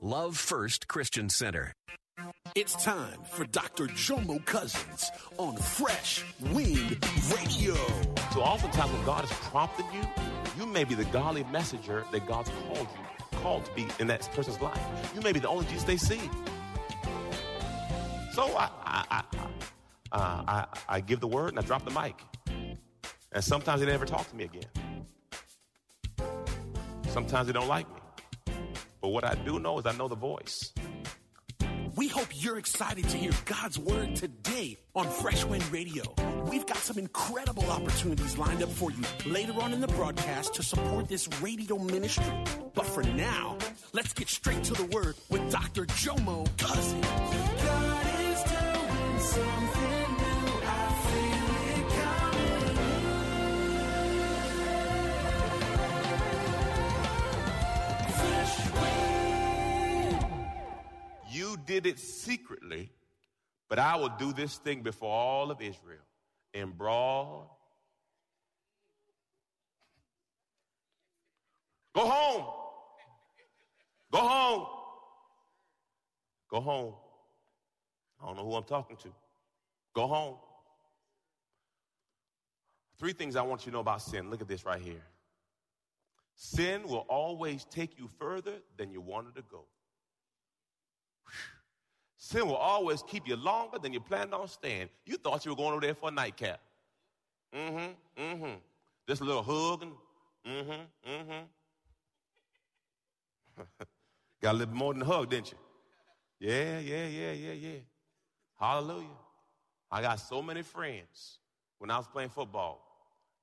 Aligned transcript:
Love 0.00 0.38
First 0.38 0.88
Christian 0.88 1.28
Center. 1.28 1.74
It's 2.54 2.82
time 2.82 3.18
for 3.30 3.44
Dr. 3.44 3.88
Jomo 3.88 4.42
Cousins 4.46 5.10
on 5.36 5.54
Fresh 5.58 6.24
Wind 6.40 7.04
Radio. 7.34 7.74
So 8.32 8.40
oftentimes 8.40 8.90
when 8.90 9.04
God 9.04 9.26
has 9.26 9.38
prompted 9.50 9.84
you, 9.92 10.00
you 10.58 10.64
may 10.64 10.84
be 10.84 10.94
the 10.94 11.04
godly 11.06 11.44
messenger 11.44 12.04
that 12.10 12.26
God's 12.26 12.50
called 12.66 12.88
you, 12.96 13.38
called 13.38 13.66
to 13.66 13.72
be 13.72 13.86
in 13.98 14.06
that 14.06 14.22
person's 14.32 14.58
life. 14.62 14.80
You 15.14 15.20
may 15.20 15.32
be 15.32 15.40
the 15.40 15.48
only 15.48 15.66
Jesus 15.66 15.82
they 15.82 15.98
see. 15.98 16.20
So 18.32 18.44
I, 18.56 18.70
I, 18.82 19.04
I, 19.10 19.24
uh, 20.12 20.44
I, 20.48 20.66
I 20.88 21.00
give 21.02 21.20
the 21.20 21.28
word 21.28 21.50
and 21.50 21.58
I 21.58 21.62
drop 21.62 21.84
the 21.84 21.90
mic. 21.90 22.18
And 23.30 23.44
sometimes 23.44 23.80
they 23.80 23.86
never 23.86 24.06
talk 24.06 24.26
to 24.30 24.36
me 24.36 24.44
again. 24.44 25.06
Sometimes 27.08 27.46
they 27.46 27.52
don't 27.52 27.68
like 27.68 27.86
me. 27.94 28.00
But 29.00 29.08
what 29.08 29.24
I 29.24 29.34
do 29.34 29.58
know 29.58 29.78
is 29.78 29.86
I 29.86 29.92
know 29.92 30.08
the 30.08 30.16
voice. 30.16 30.72
We 31.96 32.08
hope 32.08 32.26
you're 32.34 32.58
excited 32.58 33.08
to 33.08 33.16
hear 33.16 33.30
God's 33.46 33.78
word 33.78 34.16
today 34.16 34.76
on 34.94 35.08
Fresh 35.08 35.46
Wind 35.46 35.64
Radio. 35.72 36.04
We've 36.50 36.66
got 36.66 36.76
some 36.76 36.98
incredible 36.98 37.70
opportunities 37.70 38.36
lined 38.36 38.62
up 38.62 38.68
for 38.68 38.90
you 38.90 39.02
later 39.24 39.54
on 39.62 39.72
in 39.72 39.80
the 39.80 39.88
broadcast 39.88 40.52
to 40.54 40.62
support 40.62 41.08
this 41.08 41.26
radio 41.40 41.78
ministry. 41.78 42.26
But 42.74 42.84
for 42.84 43.02
now, 43.02 43.56
let's 43.94 44.12
get 44.12 44.28
straight 44.28 44.62
to 44.64 44.74
the 44.74 44.84
word 44.86 45.16
with 45.30 45.50
Dr. 45.50 45.86
Jomo 45.86 46.46
Cousins. 46.58 47.06
Did 61.66 61.86
it 61.86 61.98
secretly, 61.98 62.90
but 63.68 63.78
I 63.78 63.96
will 63.96 64.12
do 64.18 64.32
this 64.32 64.56
thing 64.56 64.82
before 64.82 65.12
all 65.12 65.50
of 65.50 65.60
Israel 65.60 66.04
in 66.54 66.70
broad. 66.70 67.48
Go 71.94 72.06
home. 72.06 72.46
Go 74.12 74.18
home. 74.18 74.66
Go 76.50 76.60
home. 76.60 76.94
I 78.22 78.26
don't 78.26 78.36
know 78.36 78.44
who 78.44 78.54
I'm 78.54 78.64
talking 78.64 78.96
to. 78.98 79.08
Go 79.94 80.06
home. 80.06 80.36
Three 82.98 83.12
things 83.12 83.36
I 83.36 83.42
want 83.42 83.66
you 83.66 83.72
to 83.72 83.76
know 83.76 83.80
about 83.80 84.02
sin. 84.02 84.30
Look 84.30 84.40
at 84.40 84.48
this 84.48 84.64
right 84.64 84.80
here. 84.80 85.02
Sin 86.34 86.82
will 86.84 87.06
always 87.08 87.64
take 87.64 87.98
you 87.98 88.08
further 88.18 88.54
than 88.76 88.90
you 88.90 89.00
wanted 89.00 89.34
to 89.36 89.42
go. 89.50 89.64
Sin 92.18 92.46
will 92.46 92.56
always 92.56 93.02
keep 93.02 93.28
you 93.28 93.36
longer 93.36 93.78
than 93.78 93.92
you 93.92 94.00
planned 94.00 94.32
on 94.32 94.48
staying. 94.48 94.88
You 95.04 95.16
thought 95.16 95.44
you 95.44 95.52
were 95.52 95.56
going 95.56 95.72
over 95.72 95.80
there 95.80 95.94
for 95.94 96.08
a 96.08 96.12
nightcap. 96.12 96.60
Mm-hmm, 97.54 98.22
mm-hmm. 98.22 98.54
Just 99.08 99.20
a 99.20 99.24
little 99.24 99.42
hug 99.42 99.82
and 99.82 99.92
mm-hmm, 100.46 101.10
mm-hmm. 101.10 101.44
Got 104.42 104.54
a 104.54 104.58
little 104.58 104.74
more 104.74 104.92
than 104.92 105.02
a 105.02 105.06
hug, 105.06 105.30
didn't 105.30 105.52
you? 105.52 105.58
Yeah, 106.40 106.78
yeah, 106.78 107.06
yeah, 107.06 107.32
yeah, 107.32 107.52
yeah. 107.52 107.78
Hallelujah. 108.58 109.06
I 109.90 110.02
got 110.02 110.20
so 110.20 110.42
many 110.42 110.62
friends 110.62 111.38
when 111.78 111.90
I 111.90 111.98
was 111.98 112.06
playing 112.06 112.30
football. 112.30 112.82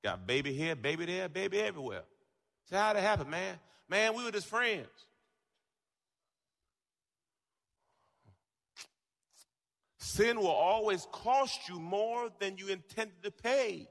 Got 0.02 0.26
baby 0.26 0.52
here, 0.52 0.76
baby 0.76 1.06
there, 1.06 1.28
baby 1.28 1.60
everywhere. 1.60 2.02
Say, 2.64 2.76
how'd 2.76 2.96
it 2.96 3.02
happen, 3.02 3.30
man? 3.30 3.58
Man, 3.88 4.14
we 4.14 4.24
were 4.24 4.30
just 4.30 4.46
friends. 4.46 4.88
Sin 10.04 10.38
will 10.38 10.48
always 10.48 11.08
cost 11.12 11.66
you 11.66 11.80
more 11.80 12.28
than 12.38 12.58
you 12.58 12.68
intended 12.68 13.22
to 13.22 13.30
pay. 13.30 13.88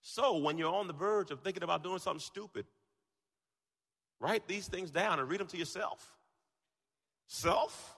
So 0.00 0.36
when 0.36 0.58
you're 0.58 0.72
on 0.72 0.86
the 0.86 0.92
verge 0.92 1.32
of 1.32 1.40
thinking 1.40 1.64
about 1.64 1.82
doing 1.82 1.98
something 1.98 2.20
stupid, 2.20 2.64
write 4.20 4.46
these 4.46 4.68
things 4.68 4.92
down 4.92 5.18
and 5.18 5.28
read 5.28 5.40
them 5.40 5.48
to 5.48 5.56
yourself. 5.56 6.08
Self? 7.26 7.96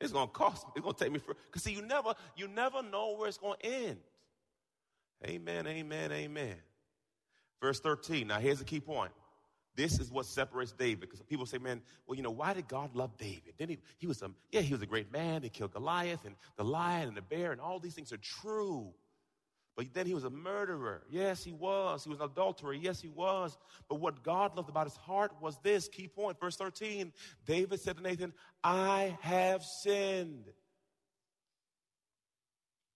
It's 0.00 0.10
gonna 0.10 0.28
cost 0.28 0.66
me. 0.68 0.72
It's 0.76 0.84
gonna 0.84 0.96
take 0.96 1.12
me 1.12 1.18
for 1.18 1.34
because 1.34 1.64
see, 1.64 1.72
you 1.72 1.82
never, 1.82 2.14
you 2.34 2.48
never 2.48 2.82
know 2.82 3.14
where 3.18 3.28
it's 3.28 3.36
gonna 3.36 3.56
end. 3.60 3.98
Amen, 5.26 5.66
amen, 5.66 6.12
amen. 6.12 6.56
Verse 7.60 7.78
13. 7.78 8.26
Now 8.26 8.38
here's 8.38 8.60
the 8.60 8.64
key 8.64 8.80
point. 8.80 9.12
This 9.80 9.98
is 9.98 10.10
what 10.10 10.26
separates 10.26 10.72
David. 10.72 11.00
Because 11.00 11.22
people 11.22 11.46
say, 11.46 11.56
man, 11.56 11.80
well, 12.06 12.14
you 12.14 12.22
know, 12.22 12.30
why 12.30 12.52
did 12.52 12.68
God 12.68 12.94
love 12.94 13.16
David? 13.16 13.54
Didn't 13.56 13.70
he, 13.70 13.78
he 13.96 14.06
was 14.06 14.20
a, 14.20 14.30
yeah, 14.52 14.60
he 14.60 14.74
was 14.74 14.82
a 14.82 14.86
great 14.86 15.10
man. 15.10 15.42
He 15.42 15.48
killed 15.48 15.72
Goliath 15.72 16.26
and 16.26 16.34
the 16.58 16.64
lion 16.64 17.08
and 17.08 17.16
the 17.16 17.22
bear, 17.22 17.50
and 17.50 17.62
all 17.62 17.78
these 17.78 17.94
things 17.94 18.12
are 18.12 18.18
true. 18.18 18.92
But 19.76 19.86
then 19.94 20.04
he 20.04 20.12
was 20.12 20.24
a 20.24 20.30
murderer. 20.30 21.00
Yes, 21.08 21.42
he 21.42 21.52
was. 21.52 22.04
He 22.04 22.10
was 22.10 22.18
an 22.18 22.26
adulterer. 22.26 22.74
Yes, 22.74 23.00
he 23.00 23.08
was. 23.08 23.56
But 23.88 24.00
what 24.00 24.22
God 24.22 24.54
loved 24.54 24.68
about 24.68 24.86
his 24.86 24.96
heart 24.98 25.32
was 25.40 25.56
this 25.62 25.88
key 25.88 26.08
point. 26.08 26.38
Verse 26.38 26.56
13 26.56 27.10
David 27.46 27.80
said 27.80 27.96
to 27.96 28.02
Nathan, 28.02 28.34
I 28.62 29.16
have 29.22 29.64
sinned. 29.64 30.44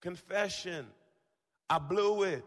Confession. 0.02 0.84
I 1.70 1.78
blew 1.78 2.24
it. 2.24 2.44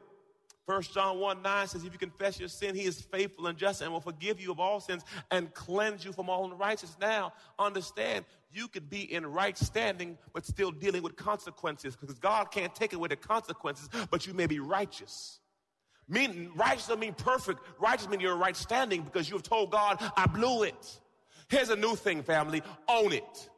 First 0.68 0.94
John 0.94 1.20
1 1.20 1.42
9 1.42 1.68
says, 1.68 1.86
If 1.86 1.94
you 1.94 1.98
confess 1.98 2.40
your 2.40 2.50
sin, 2.50 2.76
he 2.76 2.84
is 2.84 3.00
faithful 3.00 3.48
and 3.48 3.58
just 3.58 3.82
and 3.82 3.92
will 3.92 4.02
forgive 4.02 4.42
you 4.42 4.52
of 4.52 4.60
all 4.60 4.82
sins 4.82 5.04
and 5.32 5.52
cleanse 5.54 6.04
you 6.04 6.12
from 6.12 6.30
all 6.30 6.44
unrighteousness. 6.52 6.98
Now, 7.00 7.32
understand, 7.58 8.26
you 8.52 8.68
could 8.68 8.90
be 8.90 9.14
in 9.14 9.26
right 9.26 9.58
standing, 9.58 10.18
but 10.34 10.46
still 10.46 10.72
dealing 10.72 11.04
with 11.04 11.16
consequences 11.16 11.96
because 11.96 12.20
God 12.20 12.52
can't 12.52 12.76
take 12.76 12.92
away 12.92 13.08
the 13.08 13.16
consequences, 13.16 13.88
but 14.12 14.28
you 14.28 14.34
may 14.34 14.46
be 14.46 14.60
righteous. 14.60 15.40
Mean, 16.10 16.52
righteous 16.54 16.88
doesn't 16.88 17.00
mean 17.00 17.14
perfect. 17.14 17.62
Righteous 17.80 18.10
means 18.10 18.22
you're 18.22 18.34
in 18.34 18.40
right 18.40 18.56
standing 18.56 19.04
because 19.04 19.30
you 19.30 19.38
have 19.38 19.44
told 19.44 19.72
God, 19.72 19.98
I 20.18 20.28
blew 20.28 20.64
it. 20.64 21.00
Here's 21.50 21.70
a 21.70 21.78
new 21.78 21.96
thing, 21.96 22.24
family 22.24 22.62
own 22.90 23.14
it. 23.14 23.50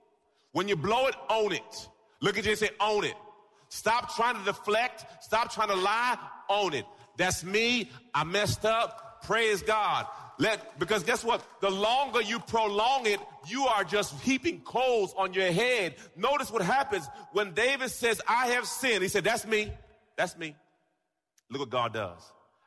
When 0.52 0.68
you 0.68 0.76
blow 0.76 1.08
it, 1.08 1.16
own 1.28 1.54
it. 1.54 1.90
Look 2.22 2.38
at 2.38 2.46
you 2.46 2.52
and 2.52 2.60
say, 2.60 2.70
own 2.80 3.04
it. 3.04 3.16
Stop 3.70 4.16
trying 4.16 4.36
to 4.36 4.44
deflect. 4.44 5.06
Stop 5.24 5.54
trying 5.54 5.70
to 5.70 5.76
lie. 5.76 6.18
Own 6.50 6.74
it. 6.74 6.86
That's 7.20 7.44
me. 7.44 7.92
I 8.16 8.24
messed 8.24 8.66
up. 8.66 9.24
Praise 9.24 9.62
God. 9.62 10.08
Let, 10.40 10.80
because 10.80 11.04
guess 11.04 11.22
what? 11.22 11.46
The 11.60 11.70
longer 11.70 12.22
you 12.22 12.40
prolong 12.40 13.06
it, 13.08 13.20
you 13.46 13.66
are 13.66 13.84
just 13.84 14.18
heaping 14.22 14.62
coals 14.62 15.14
on 15.18 15.34
your 15.34 15.52
head. 15.52 15.96
Notice 16.16 16.50
what 16.50 16.62
happens 16.62 17.06
when 17.34 17.54
David 17.54 17.90
says, 17.90 18.22
I 18.26 18.48
have 18.48 18.66
sinned. 18.66 19.04
He 19.04 19.10
said, 19.10 19.26
That's 19.26 19.46
me. 19.46 19.70
That's 20.16 20.38
me. 20.38 20.56
Look 21.52 21.60
what 21.60 21.70
God 21.70 21.94
does. 21.94 22.22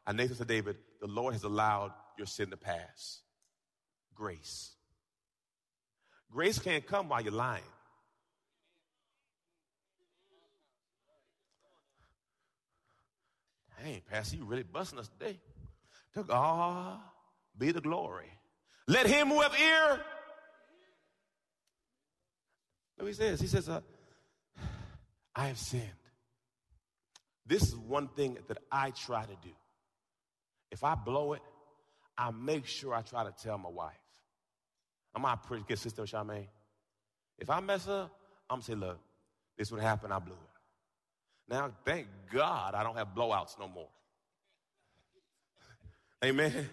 And 0.06 0.18
Nathan 0.18 0.36
said, 0.36 0.48
David, 0.48 0.76
the 1.00 1.06
Lord 1.06 1.32
has 1.32 1.44
allowed 1.44 1.92
your 2.18 2.26
sin 2.26 2.50
to 2.50 2.58
pass. 2.58 3.20
Grace. 4.14 4.72
Grace 6.30 6.58
can't 6.58 6.86
come 6.86 7.08
while 7.08 7.22
you're 7.22 7.32
lying. 7.32 7.62
Hey, 13.82 14.02
Pastor, 14.08 14.36
you 14.36 14.44
really 14.44 14.62
busting 14.62 14.98
us 14.98 15.08
today. 15.08 15.40
To 16.14 16.22
God 16.22 17.00
be 17.58 17.72
the 17.72 17.80
glory. 17.80 18.30
Let 18.86 19.06
him 19.06 19.28
who 19.28 19.40
have 19.40 19.54
ear. 19.58 20.00
Look 22.98 23.08
he 23.08 23.14
says. 23.14 23.40
He 23.40 23.48
says, 23.48 23.68
uh, 23.68 23.80
I 25.34 25.48
have 25.48 25.58
sinned. 25.58 25.82
This 27.44 27.62
is 27.62 27.76
one 27.76 28.08
thing 28.08 28.38
that 28.46 28.58
I 28.70 28.90
try 28.90 29.24
to 29.24 29.36
do. 29.42 29.50
If 30.70 30.84
I 30.84 30.94
blow 30.94 31.32
it, 31.32 31.42
I 32.16 32.30
make 32.30 32.66
sure 32.66 32.94
I 32.94 33.02
try 33.02 33.24
to 33.24 33.34
tell 33.42 33.58
my 33.58 33.68
wife. 33.68 33.94
I'm 35.14 35.22
not 35.22 35.46
pretty 35.46 35.64
good 35.66 35.78
sister, 35.78 36.02
Charmaine. 36.02 36.46
If 37.38 37.50
I 37.50 37.60
mess 37.60 37.88
up, 37.88 38.12
I'm 38.48 38.62
say, 38.62 38.74
look, 38.74 39.00
this 39.58 39.72
would 39.72 39.80
happen, 39.80 40.12
I 40.12 40.18
blew 40.18 40.34
it. 40.34 40.51
Now, 41.48 41.72
thank 41.84 42.06
God 42.32 42.74
I 42.74 42.82
don't 42.82 42.96
have 42.96 43.08
blowouts 43.14 43.58
no 43.58 43.68
more. 43.68 43.88
Amen. 46.24 46.68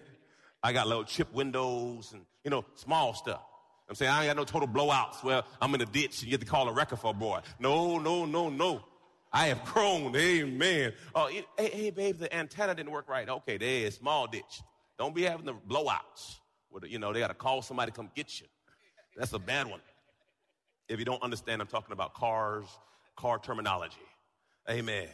I 0.61 0.73
got 0.73 0.87
little 0.87 1.03
chip 1.03 1.33
windows 1.33 2.11
and 2.13 2.23
You 2.43 2.51
know, 2.51 2.65
small 2.75 3.13
stuff. 3.13 3.41
I'm 3.87 3.95
saying 3.95 4.11
I 4.11 4.25
ain't 4.25 4.29
got 4.29 4.37
no 4.37 4.45
total 4.45 4.67
blowouts. 4.67 5.23
Well, 5.23 5.45
I'm 5.61 5.73
in 5.75 5.81
a 5.81 5.85
ditch 5.85 6.21
and 6.21 6.31
you 6.31 6.31
have 6.31 6.41
to 6.41 6.45
call 6.45 6.69
a 6.69 6.73
wrecker 6.73 6.95
for 6.95 7.11
a 7.11 7.13
boy. 7.13 7.39
No, 7.59 7.97
no, 7.97 8.25
no, 8.25 8.49
no. 8.49 8.83
I 9.31 9.47
have 9.47 9.63
grown. 9.65 10.15
Amen. 10.15 10.93
Oh, 11.13 11.27
it, 11.27 11.45
hey, 11.57 11.69
hey, 11.69 11.89
babe, 11.89 12.17
the 12.17 12.33
antenna 12.33 12.75
didn't 12.75 12.91
work 12.91 13.09
right. 13.09 13.27
Okay, 13.27 13.57
there's 13.57 13.97
small 13.97 14.27
ditch. 14.27 14.61
Don't 14.97 15.13
be 15.13 15.23
having 15.23 15.45
the 15.45 15.53
blowouts. 15.53 16.39
Where, 16.69 16.85
you 16.85 16.99
know, 16.99 17.11
they 17.13 17.19
got 17.19 17.27
to 17.27 17.33
call 17.33 17.61
somebody 17.61 17.91
to 17.91 17.95
come 17.95 18.09
get 18.15 18.39
you. 18.39 18.47
That's 19.15 19.33
a 19.33 19.39
bad 19.39 19.67
one. 19.67 19.81
If 20.87 20.99
you 20.99 21.05
don't 21.05 21.21
understand, 21.21 21.61
I'm 21.61 21.67
talking 21.67 21.93
about 21.93 22.13
cars, 22.13 22.65
car 23.15 23.39
terminology. 23.39 23.97
Amen. 24.69 25.07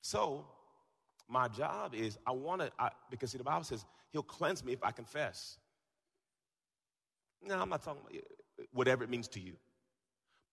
so, 0.00 0.44
my 1.28 1.46
job 1.48 1.94
is 1.94 2.18
I 2.26 2.32
want 2.32 2.62
to, 2.62 2.70
because 3.10 3.30
see, 3.30 3.38
the 3.38 3.44
Bible 3.44 3.64
says 3.64 3.84
he'll 4.12 4.22
cleanse 4.22 4.64
me 4.64 4.72
if 4.72 4.82
I 4.82 4.90
confess. 4.90 5.58
No, 7.42 7.60
I'm 7.60 7.68
not 7.68 7.84
talking 7.84 8.02
about 8.02 8.22
whatever 8.72 9.04
it 9.04 9.10
means 9.10 9.28
to 9.28 9.40
you. 9.40 9.52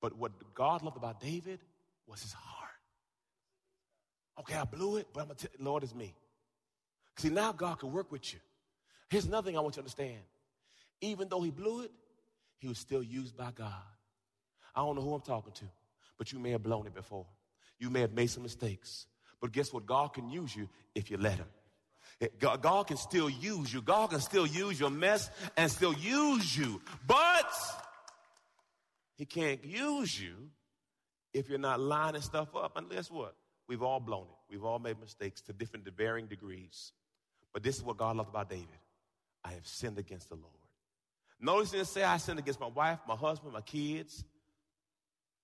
But 0.01 0.17
what 0.17 0.31
God 0.53 0.83
loved 0.83 0.97
about 0.97 1.19
David 1.19 1.59
was 2.05 2.21
his 2.21 2.33
heart. 2.33 2.69
Okay, 4.39 4.55
I 4.55 4.65
blew 4.65 4.97
it, 4.97 5.07
but 5.13 5.21
I'm 5.21 5.27
going 5.27 5.37
to 5.37 5.47
tell 5.47 5.65
Lord, 5.65 5.83
is 5.83 5.95
me. 5.95 6.13
See, 7.17 7.29
now 7.29 7.51
God 7.51 7.79
can 7.79 7.91
work 7.91 8.11
with 8.11 8.33
you. 8.33 8.39
Here's 9.09 9.25
another 9.25 9.45
thing 9.45 9.57
I 9.57 9.61
want 9.61 9.73
you 9.73 9.81
to 9.81 9.81
understand. 9.81 10.19
Even 11.01 11.29
though 11.29 11.41
he 11.41 11.51
blew 11.51 11.81
it, 11.81 11.91
he 12.57 12.67
was 12.67 12.79
still 12.79 13.03
used 13.03 13.37
by 13.37 13.51
God. 13.51 13.71
I 14.75 14.81
don't 14.81 14.95
know 14.95 15.01
who 15.01 15.13
I'm 15.13 15.21
talking 15.21 15.53
to, 15.53 15.65
but 16.17 16.31
you 16.31 16.39
may 16.39 16.51
have 16.51 16.63
blown 16.63 16.87
it 16.87 16.95
before. 16.95 17.25
You 17.79 17.89
may 17.89 18.01
have 18.01 18.13
made 18.13 18.27
some 18.27 18.43
mistakes. 18.43 19.07
But 19.41 19.51
guess 19.51 19.73
what? 19.73 19.85
God 19.85 20.13
can 20.13 20.29
use 20.29 20.55
you 20.55 20.69
if 20.95 21.11
you 21.11 21.17
let 21.17 21.35
him. 21.35 21.47
God, 22.39 22.87
can 22.87 22.97
still 22.97 23.29
use 23.29 23.73
you. 23.73 23.81
God 23.81 24.11
can 24.11 24.21
still 24.21 24.47
use 24.47 24.79
your 24.79 24.89
mess 24.89 25.29
and 25.57 25.69
still 25.69 25.93
use 25.93 26.57
you. 26.57 26.81
But 27.05 27.51
he 29.15 29.25
can't 29.25 29.63
use 29.63 30.19
you 30.19 30.33
if 31.33 31.49
you're 31.49 31.59
not 31.59 31.79
lining 31.79 32.21
stuff 32.21 32.55
up. 32.55 32.77
And 32.77 32.89
guess 32.89 33.11
what? 33.11 33.35
We've 33.67 33.83
all 33.83 33.99
blown 33.99 34.23
it. 34.23 34.51
We've 34.51 34.63
all 34.63 34.79
made 34.79 34.99
mistakes 34.99 35.41
to 35.41 35.53
different, 35.53 35.85
to 35.85 35.91
varying 35.91 36.27
degrees. 36.27 36.91
But 37.53 37.63
this 37.63 37.77
is 37.77 37.83
what 37.83 37.97
God 37.97 38.15
loved 38.15 38.29
about 38.29 38.49
David. 38.49 38.67
I 39.43 39.51
have 39.51 39.67
sinned 39.67 39.97
against 39.97 40.29
the 40.29 40.35
Lord. 40.35 40.47
Notice 41.39 41.71
he 41.71 41.77
didn't 41.77 41.89
say 41.89 42.03
I 42.03 42.17
sinned 42.17 42.39
against 42.39 42.59
my 42.59 42.67
wife, 42.67 42.99
my 43.07 43.15
husband, 43.15 43.53
my 43.53 43.61
kids. 43.61 44.23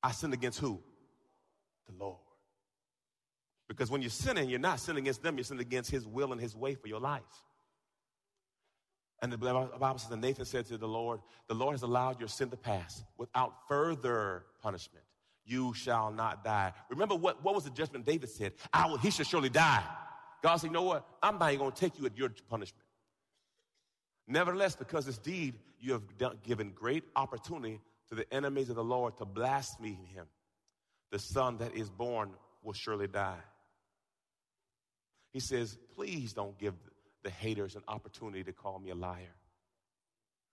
I 0.01 0.11
sinned 0.11 0.33
against 0.33 0.59
who? 0.59 0.81
The 1.87 2.03
Lord. 2.03 2.17
Because 3.67 3.91
when 3.91 4.01
you're 4.01 4.09
sinning, 4.09 4.49
you're 4.49 4.59
not 4.59 4.79
sinning 4.79 5.03
against 5.03 5.21
them, 5.21 5.37
you're 5.37 5.43
sinning 5.43 5.61
against 5.61 5.91
his 5.91 6.07
will 6.07 6.31
and 6.31 6.41
his 6.41 6.55
way 6.55 6.75
for 6.75 6.87
your 6.87 6.99
life. 6.99 7.21
And 9.21 9.31
the 9.31 9.37
Bible 9.37 9.97
says, 9.97 10.11
and 10.11 10.21
Nathan 10.21 10.45
said 10.45 10.65
to 10.67 10.77
the 10.77 10.87
Lord, 10.87 11.19
The 11.47 11.53
Lord 11.53 11.73
has 11.73 11.83
allowed 11.83 12.19
your 12.19 12.29
sin 12.29 12.49
to 12.49 12.57
pass 12.57 13.03
without 13.17 13.67
further 13.67 14.45
punishment. 14.61 15.03
You 15.45 15.73
shall 15.73 16.11
not 16.11 16.43
die. 16.43 16.73
Remember 16.89 17.15
what, 17.15 17.43
what 17.43 17.53
was 17.53 17.65
the 17.65 17.69
judgment 17.69 18.05
David 18.05 18.29
said? 18.29 18.53
I 18.71 18.87
will, 18.87 18.97
he 18.97 19.11
shall 19.11 19.25
surely 19.25 19.49
die. 19.49 19.83
God 20.41 20.55
said, 20.57 20.67
You 20.67 20.73
know 20.73 20.83
what? 20.83 21.05
I'm 21.21 21.37
not 21.37 21.49
even 21.49 21.59
going 21.59 21.71
to 21.71 21.77
take 21.79 21.99
you 21.99 22.05
at 22.05 22.17
your 22.17 22.29
punishment. 22.49 22.85
Nevertheless, 24.27 24.75
because 24.75 25.05
this 25.05 25.17
deed, 25.17 25.55
you 25.79 25.93
have 25.93 26.03
given 26.43 26.71
great 26.71 27.03
opportunity 27.15 27.81
to 28.09 28.15
the 28.15 28.31
enemies 28.33 28.69
of 28.69 28.75
the 28.75 28.83
Lord 28.83 29.17
to 29.17 29.25
blaspheme 29.25 30.05
him. 30.13 30.25
The 31.11 31.19
son 31.19 31.57
that 31.57 31.75
is 31.75 31.89
born 31.89 32.31
will 32.63 32.73
surely 32.73 33.07
die. 33.07 33.41
He 35.31 35.39
says, 35.39 35.77
Please 35.95 36.33
don't 36.33 36.57
give 36.57 36.73
the 37.23 37.29
haters 37.29 37.75
an 37.75 37.83
opportunity 37.87 38.43
to 38.43 38.51
call 38.51 38.79
me 38.79 38.91
a 38.91 38.95
liar. 38.95 39.35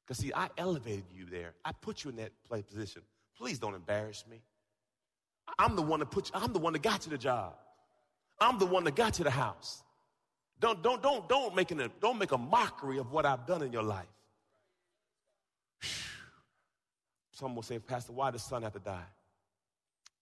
Because, 0.04 0.18
see, 0.18 0.32
I 0.34 0.48
elevated 0.56 1.04
you 1.12 1.26
there. 1.26 1.54
I 1.64 1.72
put 1.72 2.04
you 2.04 2.10
in 2.10 2.16
that 2.16 2.32
position. 2.68 3.02
Please 3.36 3.58
don't 3.58 3.74
embarrass 3.74 4.24
me. 4.30 4.42
I'm 5.58 5.76
the 5.76 5.82
one 5.82 6.00
that 6.00 6.10
put 6.10 6.28
you, 6.28 6.40
I'm 6.40 6.52
the 6.52 6.58
one 6.58 6.72
that 6.74 6.82
got 6.82 7.06
you 7.06 7.10
the 7.10 7.18
job. 7.18 7.54
I'm 8.40 8.58
the 8.58 8.66
one 8.66 8.84
that 8.84 8.94
got 8.94 9.18
you 9.18 9.24
the 9.24 9.30
house. 9.30 9.82
Don't, 10.60 10.82
don't, 10.82 11.02
don't, 11.02 11.28
don't 11.28 11.54
make, 11.54 11.70
an, 11.70 11.90
don't 12.00 12.18
make 12.18 12.32
a 12.32 12.38
mockery 12.38 12.98
of 12.98 13.12
what 13.12 13.26
I've 13.26 13.46
done 13.46 13.62
in 13.62 13.72
your 13.72 13.82
life. 13.82 14.06
Some 17.36 17.54
will 17.54 17.62
say, 17.62 17.78
Pastor, 17.78 18.12
why 18.12 18.30
does 18.30 18.42
the 18.42 18.48
son 18.48 18.62
have 18.62 18.72
to 18.72 18.78
die? 18.78 19.04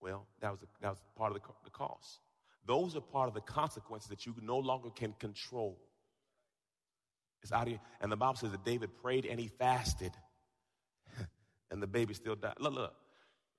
Well, 0.01 0.27
that 0.41 0.51
was, 0.51 0.63
a, 0.63 0.67
that 0.81 0.89
was 0.89 0.99
part 1.15 1.31
of 1.31 1.41
the, 1.41 1.49
the 1.63 1.71
cost. 1.71 2.19
Those 2.67 2.97
are 2.97 3.01
part 3.01 3.29
of 3.29 3.35
the 3.35 3.41
consequences 3.41 4.09
that 4.09 4.27
you 4.27 4.35
no 4.43 4.59
longer 4.59 4.91
can 4.91 5.13
control. 5.21 5.79
It's 7.41 7.53
out 7.53 7.69
here. 7.69 7.79
And 8.01 8.11
the 8.11 8.17
Bible 8.17 8.35
says 8.35 8.51
that 8.51 8.65
David 8.65 8.97
prayed 9.01 9.27
and 9.27 9.39
he 9.39 9.47
fasted, 9.47 10.11
and 11.71 11.81
the 11.81 11.87
baby 11.87 12.15
still 12.15 12.35
died. 12.35 12.55
Look, 12.59 12.75
look. 12.75 12.95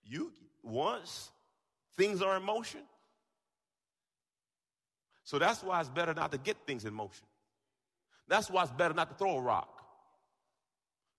You 0.04 0.34
once 0.62 1.32
things 1.96 2.22
are 2.22 2.36
in 2.36 2.44
motion. 2.44 2.82
So 5.24 5.40
that's 5.40 5.64
why 5.64 5.80
it's 5.80 5.90
better 5.90 6.14
not 6.14 6.34
to 6.34 6.38
get 6.38 6.58
things 6.68 6.84
in 6.84 6.94
motion. 6.94 7.26
That's 8.28 8.50
why 8.50 8.64
it's 8.64 8.72
better 8.74 8.94
not 8.94 9.12
to 9.12 9.16
throw 9.16 9.38
a 9.38 9.42
rock. 9.42 9.75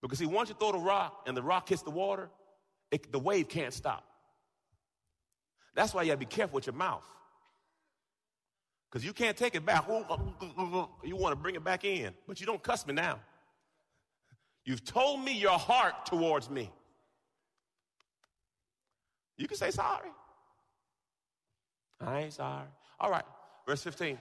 Because 0.02 0.18
see, 0.18 0.26
once 0.26 0.48
you 0.48 0.54
throw 0.54 0.72
the 0.72 0.78
rock 0.78 1.24
and 1.26 1.36
the 1.36 1.42
rock 1.42 1.68
hits 1.68 1.82
the 1.82 1.90
water, 1.90 2.28
it, 2.90 3.10
the 3.10 3.18
wave 3.18 3.48
can't 3.48 3.72
stop. 3.72 4.04
That's 5.74 5.92
why 5.92 6.02
you 6.02 6.08
gotta 6.08 6.18
be 6.18 6.26
careful 6.26 6.54
with 6.56 6.66
your 6.66 6.74
mouth. 6.74 7.04
Because 8.90 9.04
you 9.04 9.12
can't 9.12 9.36
take 9.36 9.54
it 9.54 9.66
back. 9.66 9.86
You 9.88 11.16
want 11.16 11.32
to 11.32 11.36
bring 11.36 11.54
it 11.54 11.64
back 11.64 11.84
in, 11.84 12.14
but 12.26 12.40
you 12.40 12.46
don't 12.46 12.62
cuss 12.62 12.86
me 12.86 12.94
now. 12.94 13.20
You've 14.64 14.84
told 14.84 15.20
me 15.20 15.38
your 15.38 15.58
heart 15.58 16.06
towards 16.06 16.48
me. 16.48 16.70
You 19.36 19.46
can 19.46 19.56
say 19.56 19.70
sorry. 19.70 20.08
I 22.00 22.20
ain't 22.20 22.32
sorry. 22.32 22.66
All 22.98 23.10
right, 23.10 23.24
verse 23.66 23.82
15. 23.82 24.18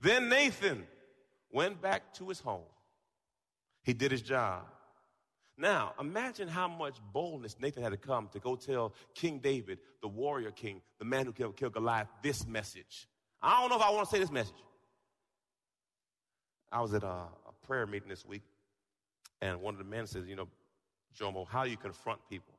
Then 0.00 0.28
Nathan 0.28 0.86
went 1.52 1.80
back 1.80 2.14
to 2.14 2.28
his 2.28 2.40
home. 2.40 2.62
He 3.82 3.92
did 3.94 4.10
his 4.10 4.22
job. 4.22 4.64
Now, 5.56 5.94
imagine 5.98 6.46
how 6.46 6.68
much 6.68 6.98
boldness 7.12 7.56
Nathan 7.58 7.82
had 7.82 7.90
to 7.90 7.96
come 7.96 8.28
to 8.32 8.38
go 8.38 8.54
tell 8.54 8.94
King 9.14 9.40
David, 9.40 9.78
the 10.00 10.08
warrior 10.08 10.52
king, 10.52 10.82
the 11.00 11.04
man 11.04 11.26
who 11.26 11.32
killed, 11.32 11.56
killed 11.56 11.72
Goliath, 11.72 12.06
this 12.22 12.46
message. 12.46 13.08
I 13.42 13.60
don't 13.60 13.70
know 13.70 13.76
if 13.76 13.82
I 13.82 13.90
want 13.90 14.08
to 14.08 14.14
say 14.14 14.20
this 14.20 14.30
message. 14.30 14.54
I 16.70 16.80
was 16.80 16.94
at 16.94 17.02
a, 17.02 17.06
a 17.06 17.66
prayer 17.66 17.86
meeting 17.86 18.08
this 18.08 18.24
week, 18.24 18.42
and 19.40 19.60
one 19.60 19.74
of 19.74 19.78
the 19.78 19.84
men 19.84 20.06
says, 20.06 20.28
You 20.28 20.36
know, 20.36 20.48
Jomo, 21.18 21.46
how 21.48 21.64
do 21.64 21.70
you 21.70 21.76
confront 21.76 22.20
people? 22.28 22.54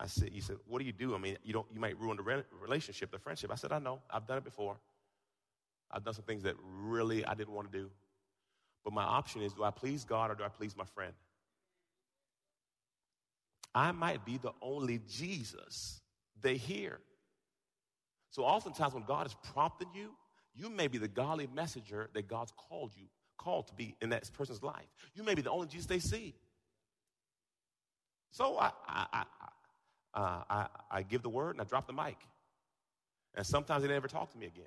I 0.00 0.06
said, 0.06 0.30
He 0.30 0.40
said, 0.40 0.56
What 0.66 0.78
do 0.78 0.86
you 0.86 0.92
do? 0.92 1.14
I 1.14 1.18
mean, 1.18 1.36
you, 1.42 1.52
don't, 1.52 1.66
you 1.72 1.80
might 1.80 1.98
ruin 2.00 2.16
the 2.16 2.22
re- 2.22 2.44
relationship, 2.62 3.10
the 3.10 3.18
friendship. 3.18 3.50
I 3.52 3.56
said, 3.56 3.72
I 3.72 3.78
know. 3.78 4.00
I've 4.08 4.26
done 4.26 4.38
it 4.38 4.44
before. 4.44 4.76
I've 5.90 6.04
done 6.04 6.14
some 6.14 6.24
things 6.24 6.42
that 6.42 6.54
really 6.60 7.24
I 7.24 7.34
didn't 7.34 7.54
want 7.54 7.70
to 7.70 7.78
do. 7.78 7.90
But 8.84 8.92
my 8.92 9.02
option 9.02 9.42
is 9.42 9.52
do 9.52 9.64
I 9.64 9.70
please 9.70 10.04
God 10.04 10.30
or 10.30 10.34
do 10.34 10.44
I 10.44 10.48
please 10.48 10.76
my 10.76 10.84
friend? 10.84 11.12
I 13.74 13.92
might 13.92 14.24
be 14.24 14.38
the 14.38 14.52
only 14.62 15.00
Jesus 15.08 16.00
they 16.40 16.56
hear. 16.56 16.98
So 18.30 18.42
oftentimes 18.44 18.94
when 18.94 19.04
God 19.04 19.26
is 19.26 19.34
prompting 19.52 19.88
you, 19.94 20.10
you 20.54 20.70
may 20.70 20.88
be 20.88 20.98
the 20.98 21.08
godly 21.08 21.48
messenger 21.54 22.08
that 22.14 22.28
God's 22.28 22.52
called 22.56 22.92
you, 22.96 23.06
called 23.36 23.66
to 23.68 23.74
be 23.74 23.94
in 24.00 24.10
that 24.10 24.30
person's 24.32 24.62
life. 24.62 24.86
You 25.14 25.22
may 25.22 25.34
be 25.34 25.42
the 25.42 25.50
only 25.50 25.66
Jesus 25.66 25.86
they 25.86 25.98
see. 25.98 26.34
So 28.30 28.58
I, 28.58 28.70
I, 28.88 29.06
I, 29.12 29.24
uh, 30.14 30.42
I, 30.48 30.66
I 30.90 31.02
give 31.02 31.22
the 31.22 31.28
word 31.28 31.56
and 31.56 31.60
I 31.60 31.64
drop 31.64 31.86
the 31.86 31.92
mic. 31.92 32.16
And 33.34 33.46
sometimes 33.46 33.82
they 33.82 33.88
never 33.88 34.08
talk 34.08 34.30
to 34.32 34.38
me 34.38 34.46
again. 34.46 34.64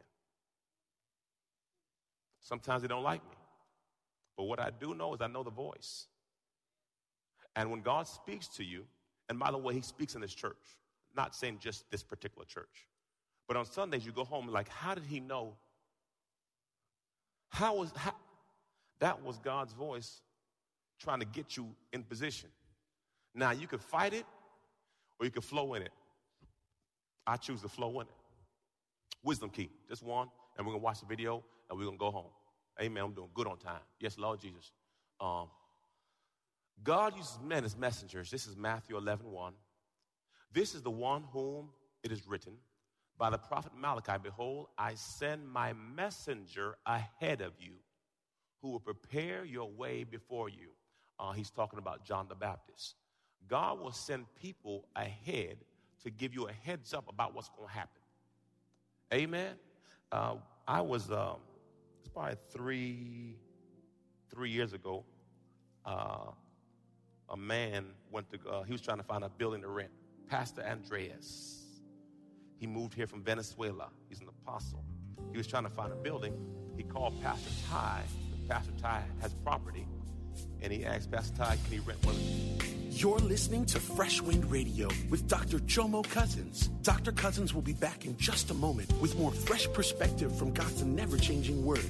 Sometimes 2.41 2.81
they 2.81 2.88
don't 2.88 3.03
like 3.03 3.24
me. 3.29 3.36
But 4.38 4.46
what 4.46 4.60
I 4.60 4.69
do 4.69 4.93
know 4.93 5.13
is 5.13 5.22
I 5.22 5.27
know 5.27 5.43
the 5.43 5.50
voice. 5.50 6.08
And 7.55 7.72
when 7.72 7.81
God 7.81 8.08
speaks 8.08 8.48
to 8.50 8.63
you, 8.63 8.86
and 9.27 9.38
by 9.38 9.51
the 9.51 9.58
way, 9.58 9.74
he 9.74 9.81
speaks 9.81 10.15
in 10.15 10.22
this 10.22 10.34
church, 10.34 10.77
not 11.15 11.36
saying 11.36 11.58
just 11.60 11.89
this 11.91 12.03
particular 12.03 12.46
church. 12.46 12.88
But 13.48 13.58
on 13.58 13.65
Sundays, 13.65 14.05
you 14.05 14.12
go 14.12 14.24
home 14.24 14.46
and 14.46 14.53
like, 14.53 14.69
how 14.69 14.96
did 14.96 15.03
he 15.03 15.19
know? 15.19 15.55
How 17.50 17.75
was 17.75 17.91
how? 17.96 18.13
that 19.00 19.24
was 19.24 19.38
God's 19.39 19.74
voice 19.74 20.22
trying 21.00 21.19
to 21.19 21.25
get 21.25 21.58
you 21.58 21.67
in 21.93 22.03
position. 22.03 22.50
Now 23.34 23.51
you 23.51 23.67
could 23.67 23.81
fight 23.81 24.13
it 24.13 24.25
or 25.19 25.25
you 25.25 25.31
could 25.31 25.43
flow 25.43 25.74
in 25.74 25.81
it. 25.81 25.91
I 27.25 27.38
choose 27.38 27.62
to 27.62 27.69
flow 27.69 28.00
in 28.01 28.08
it. 28.08 28.13
Wisdom 29.24 29.50
key, 29.50 29.69
just 29.88 30.03
one, 30.03 30.27
and 30.58 30.65
we're 30.65 30.74
gonna 30.74 30.84
watch 30.84 31.00
the 31.00 31.05
video 31.05 31.43
and 31.69 31.77
we're 31.77 31.85
gonna 31.85 31.97
go 31.97 32.11
home. 32.11 32.31
Amen. 32.81 33.03
I'm 33.03 33.13
doing 33.13 33.29
good 33.33 33.47
on 33.47 33.57
time. 33.57 33.81
Yes, 33.99 34.17
Lord 34.17 34.39
Jesus. 34.39 34.71
Um, 35.19 35.47
God 36.83 37.15
uses 37.17 37.38
men 37.43 37.65
as 37.65 37.75
messengers. 37.77 38.31
This 38.31 38.47
is 38.47 38.55
Matthew 38.55 38.97
11 38.97 39.29
1. 39.29 39.53
This 40.53 40.73
is 40.73 40.81
the 40.81 40.91
one 40.91 41.23
whom 41.31 41.69
it 42.03 42.11
is 42.11 42.25
written 42.27 42.53
by 43.19 43.29
the 43.29 43.38
prophet 43.38 43.73
Malachi 43.77 44.13
Behold, 44.23 44.67
I 44.77 44.95
send 44.95 45.47
my 45.47 45.73
messenger 45.73 46.77
ahead 46.85 47.41
of 47.41 47.51
you 47.59 47.73
who 48.61 48.69
will 48.71 48.79
prepare 48.79 49.43
your 49.43 49.69
way 49.69 50.05
before 50.05 50.47
you. 50.49 50.69
Uh, 51.19 51.33
he's 51.33 51.49
talking 51.51 51.79
about 51.79 52.05
John 52.05 52.27
the 52.29 52.35
Baptist. 52.35 52.95
God 53.47 53.79
will 53.81 53.91
send 53.91 54.25
people 54.41 54.85
ahead 54.95 55.57
to 56.03 56.09
give 56.09 56.33
you 56.33 56.47
a 56.47 56.53
heads 56.53 56.93
up 56.93 57.09
about 57.09 57.35
what's 57.35 57.49
going 57.49 57.67
to 57.67 57.73
happen. 57.73 58.01
Amen. 59.13 59.55
Uh, 60.11 60.35
I 60.65 60.79
was, 60.81 61.11
um, 61.11 61.38
probably 62.19 62.38
three, 62.51 63.38
three 64.29 64.49
years 64.49 64.73
ago. 64.73 65.05
Uh, 65.85 66.31
a 67.29 67.38
man 67.38 67.85
went 68.11 68.29
to, 68.31 68.49
uh, 68.49 68.63
he 68.63 68.73
was 68.73 68.81
trying 68.81 68.97
to 68.97 69.03
find 69.03 69.23
a 69.23 69.29
building 69.29 69.61
to 69.61 69.69
rent. 69.69 69.91
Pastor 70.27 70.61
Andreas. 70.61 71.55
He 72.57 72.67
moved 72.67 72.93
here 72.93 73.07
from 73.07 73.23
Venezuela. 73.23 73.88
He's 74.09 74.19
an 74.19 74.27
apostle. 74.27 74.83
He 75.31 75.38
was 75.38 75.47
trying 75.47 75.63
to 75.63 75.69
find 75.69 75.93
a 75.93 75.95
building. 75.95 76.33
He 76.75 76.83
called 76.83 77.21
Pastor 77.21 77.51
Ty. 77.69 78.01
Pastor 78.49 78.73
Ty 78.81 79.03
has 79.21 79.33
property. 79.35 79.88
And 80.61 80.73
he 80.73 80.85
asked 80.85 81.09
Pastor 81.09 81.38
Ty, 81.38 81.57
can 81.63 81.71
he 81.71 81.79
rent 81.79 82.05
one 82.05 82.15
of? 82.15 83.01
You're 83.01 83.19
listening 83.19 83.65
to 83.67 83.79
Fresh 83.79 84.21
Wind 84.21 84.51
Radio 84.51 84.89
with 85.09 85.25
Dr. 85.29 85.59
Jomo 85.59 86.03
Cousins. 86.09 86.67
Dr. 86.81 87.13
Cousins 87.13 87.53
will 87.53 87.61
be 87.61 87.71
back 87.71 88.03
in 88.05 88.17
just 88.17 88.51
a 88.51 88.53
moment 88.53 88.91
with 88.99 89.17
more 89.17 89.31
fresh 89.31 89.71
perspective 89.71 90.38
from 90.38 90.51
God's 90.51 90.83
never 90.83 91.17
changing 91.17 91.63
word. 91.63 91.89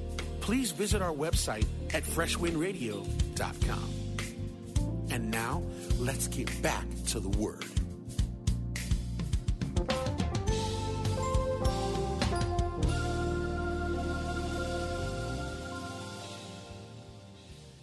please 0.51 0.71
visit 0.73 1.01
our 1.01 1.13
website 1.13 1.65
at 1.93 2.03
freshwindradio.com. 2.03 3.93
And 5.09 5.31
now, 5.31 5.63
let's 5.97 6.27
get 6.27 6.61
back 6.61 6.85
to 7.07 7.21
the 7.21 7.29
Word. 7.29 7.63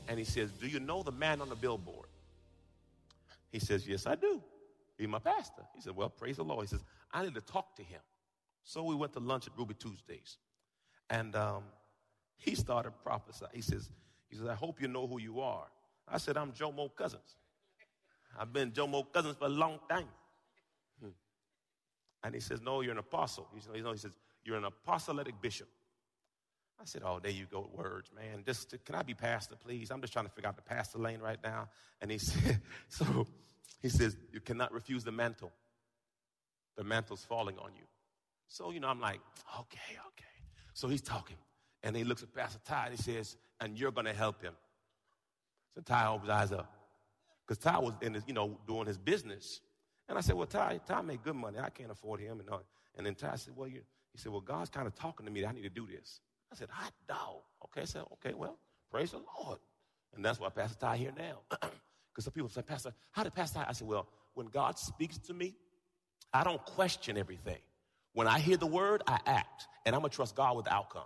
and 0.08 0.18
he 0.18 0.26
says, 0.26 0.50
Do 0.52 0.68
you 0.68 0.78
know 0.78 1.02
the 1.02 1.10
man 1.10 1.40
on 1.40 1.48
the 1.48 1.56
billboard? 1.56 2.08
He 3.50 3.60
says, 3.60 3.88
Yes, 3.88 4.06
I 4.06 4.14
do. 4.14 4.42
He's 4.98 5.08
my 5.08 5.20
pastor. 5.20 5.62
He 5.74 5.80
said, 5.80 5.96
Well, 5.96 6.10
praise 6.10 6.36
the 6.36 6.44
Lord. 6.44 6.64
He 6.64 6.68
says, 6.68 6.84
I 7.14 7.22
need 7.22 7.34
to 7.34 7.40
talk 7.40 7.76
to 7.76 7.82
him. 7.82 8.02
So 8.62 8.82
we 8.82 8.94
went 8.94 9.14
to 9.14 9.20
lunch 9.20 9.46
at 9.46 9.54
Ruby 9.56 9.72
Tuesdays. 9.72 10.36
And 11.08 11.34
um, 11.34 11.62
he 12.38 12.54
started 12.54 12.92
prophesying. 13.02 13.50
He 13.52 13.60
says, 13.60 13.90
he 14.28 14.36
says, 14.36 14.46
I 14.46 14.54
hope 14.54 14.80
you 14.80 14.88
know 14.88 15.06
who 15.06 15.20
you 15.20 15.40
are. 15.40 15.66
I 16.06 16.18
said, 16.18 16.36
I'm 16.36 16.52
Jomo 16.52 16.94
Cousins. 16.94 17.36
I've 18.38 18.52
been 18.52 18.70
Jomo 18.70 19.04
Cousins 19.12 19.36
for 19.36 19.46
a 19.46 19.50
long 19.50 19.80
time. 19.90 20.08
Hmm. 21.02 21.10
And 22.22 22.34
he 22.34 22.40
says, 22.40 22.62
No, 22.62 22.80
you're 22.80 22.92
an 22.92 22.98
apostle. 22.98 23.48
He 23.54 23.60
says, 23.60 23.72
he 23.74 23.98
says 23.98 24.12
You're 24.44 24.56
an 24.56 24.64
apostolic 24.64 25.40
bishop. 25.42 25.68
I 26.80 26.84
said, 26.84 27.02
Oh, 27.04 27.18
there 27.20 27.32
you 27.32 27.46
go, 27.50 27.68
words, 27.74 28.10
man. 28.14 28.44
Just 28.46 28.74
can 28.84 28.94
I 28.94 29.02
be 29.02 29.14
pastor, 29.14 29.56
please? 29.56 29.90
I'm 29.90 30.00
just 30.00 30.12
trying 30.12 30.26
to 30.26 30.30
figure 30.30 30.48
out 30.48 30.56
the 30.56 30.62
pastor 30.62 30.98
lane 30.98 31.20
right 31.20 31.38
now. 31.42 31.68
And 32.00 32.10
he 32.10 32.18
said, 32.18 32.60
So 32.88 33.26
he 33.82 33.88
says, 33.88 34.16
You 34.32 34.40
cannot 34.40 34.72
refuse 34.72 35.04
the 35.04 35.12
mantle. 35.12 35.52
The 36.76 36.84
mantle's 36.84 37.24
falling 37.24 37.58
on 37.58 37.72
you. 37.74 37.84
So, 38.46 38.70
you 38.70 38.80
know, 38.80 38.88
I'm 38.88 39.00
like, 39.00 39.20
okay, 39.60 39.98
okay. 40.08 40.24
So 40.72 40.88
he's 40.88 41.02
talking. 41.02 41.36
And 41.82 41.96
he 41.96 42.04
looks 42.04 42.22
at 42.22 42.34
Pastor 42.34 42.58
Ty 42.64 42.86
and 42.86 42.96
he 42.96 43.02
says, 43.02 43.36
And 43.60 43.78
you're 43.78 43.92
gonna 43.92 44.12
help 44.12 44.42
him. 44.42 44.54
So 45.74 45.80
Ty 45.80 46.06
opens 46.08 46.24
his 46.24 46.30
eyes 46.30 46.52
up. 46.52 46.72
Because 47.46 47.58
Ty 47.58 47.78
was 47.78 47.94
in 48.02 48.14
his, 48.14 48.24
you 48.26 48.34
know, 48.34 48.58
doing 48.66 48.86
his 48.86 48.98
business. 48.98 49.60
And 50.08 50.18
I 50.18 50.20
said, 50.20 50.34
Well, 50.34 50.46
Ty, 50.46 50.80
Ty 50.86 51.02
made 51.02 51.22
good 51.22 51.36
money. 51.36 51.58
I 51.58 51.70
can't 51.70 51.90
afford 51.90 52.20
him. 52.20 52.40
And, 52.40 52.48
and 52.96 53.06
then 53.06 53.14
Ty 53.14 53.36
said, 53.36 53.54
Well, 53.56 53.68
you, 53.68 53.82
he 54.12 54.18
said, 54.18 54.32
Well, 54.32 54.40
God's 54.40 54.70
kind 54.70 54.86
of 54.86 54.94
talking 54.94 55.26
to 55.26 55.32
me 55.32 55.42
that 55.42 55.48
I 55.48 55.52
need 55.52 55.62
to 55.62 55.68
do 55.68 55.86
this. 55.86 56.20
I 56.52 56.56
said, 56.56 56.68
hot 56.70 56.92
dog. 57.06 57.42
Okay, 57.64 57.82
I 57.82 57.84
said, 57.84 58.02
okay, 58.14 58.34
well, 58.34 58.58
praise 58.90 59.10
the 59.10 59.20
Lord. 59.38 59.58
And 60.14 60.24
that's 60.24 60.40
why 60.40 60.48
Pastor 60.48 60.78
Ty 60.78 60.96
here 60.96 61.12
now. 61.16 61.40
Because 62.10 62.24
some 62.24 62.32
people 62.32 62.48
say, 62.48 62.62
Pastor, 62.62 62.92
how 63.12 63.22
did 63.22 63.32
Pastor 63.32 63.60
Ty? 63.60 63.66
I 63.68 63.72
said, 63.72 63.86
well, 63.86 64.08
when 64.34 64.48
God 64.48 64.76
speaks 64.76 65.18
to 65.18 65.32
me, 65.32 65.54
I 66.32 66.42
don't 66.42 66.60
question 66.64 67.16
everything. 67.16 67.60
When 68.12 68.26
I 68.26 68.40
hear 68.40 68.56
the 68.56 68.66
word, 68.66 69.04
I 69.06 69.20
act. 69.24 69.68
And 69.86 69.94
I'm 69.94 70.00
going 70.00 70.10
to 70.10 70.16
trust 70.16 70.34
God 70.34 70.56
with 70.56 70.64
the 70.64 70.74
outcome. 70.74 71.04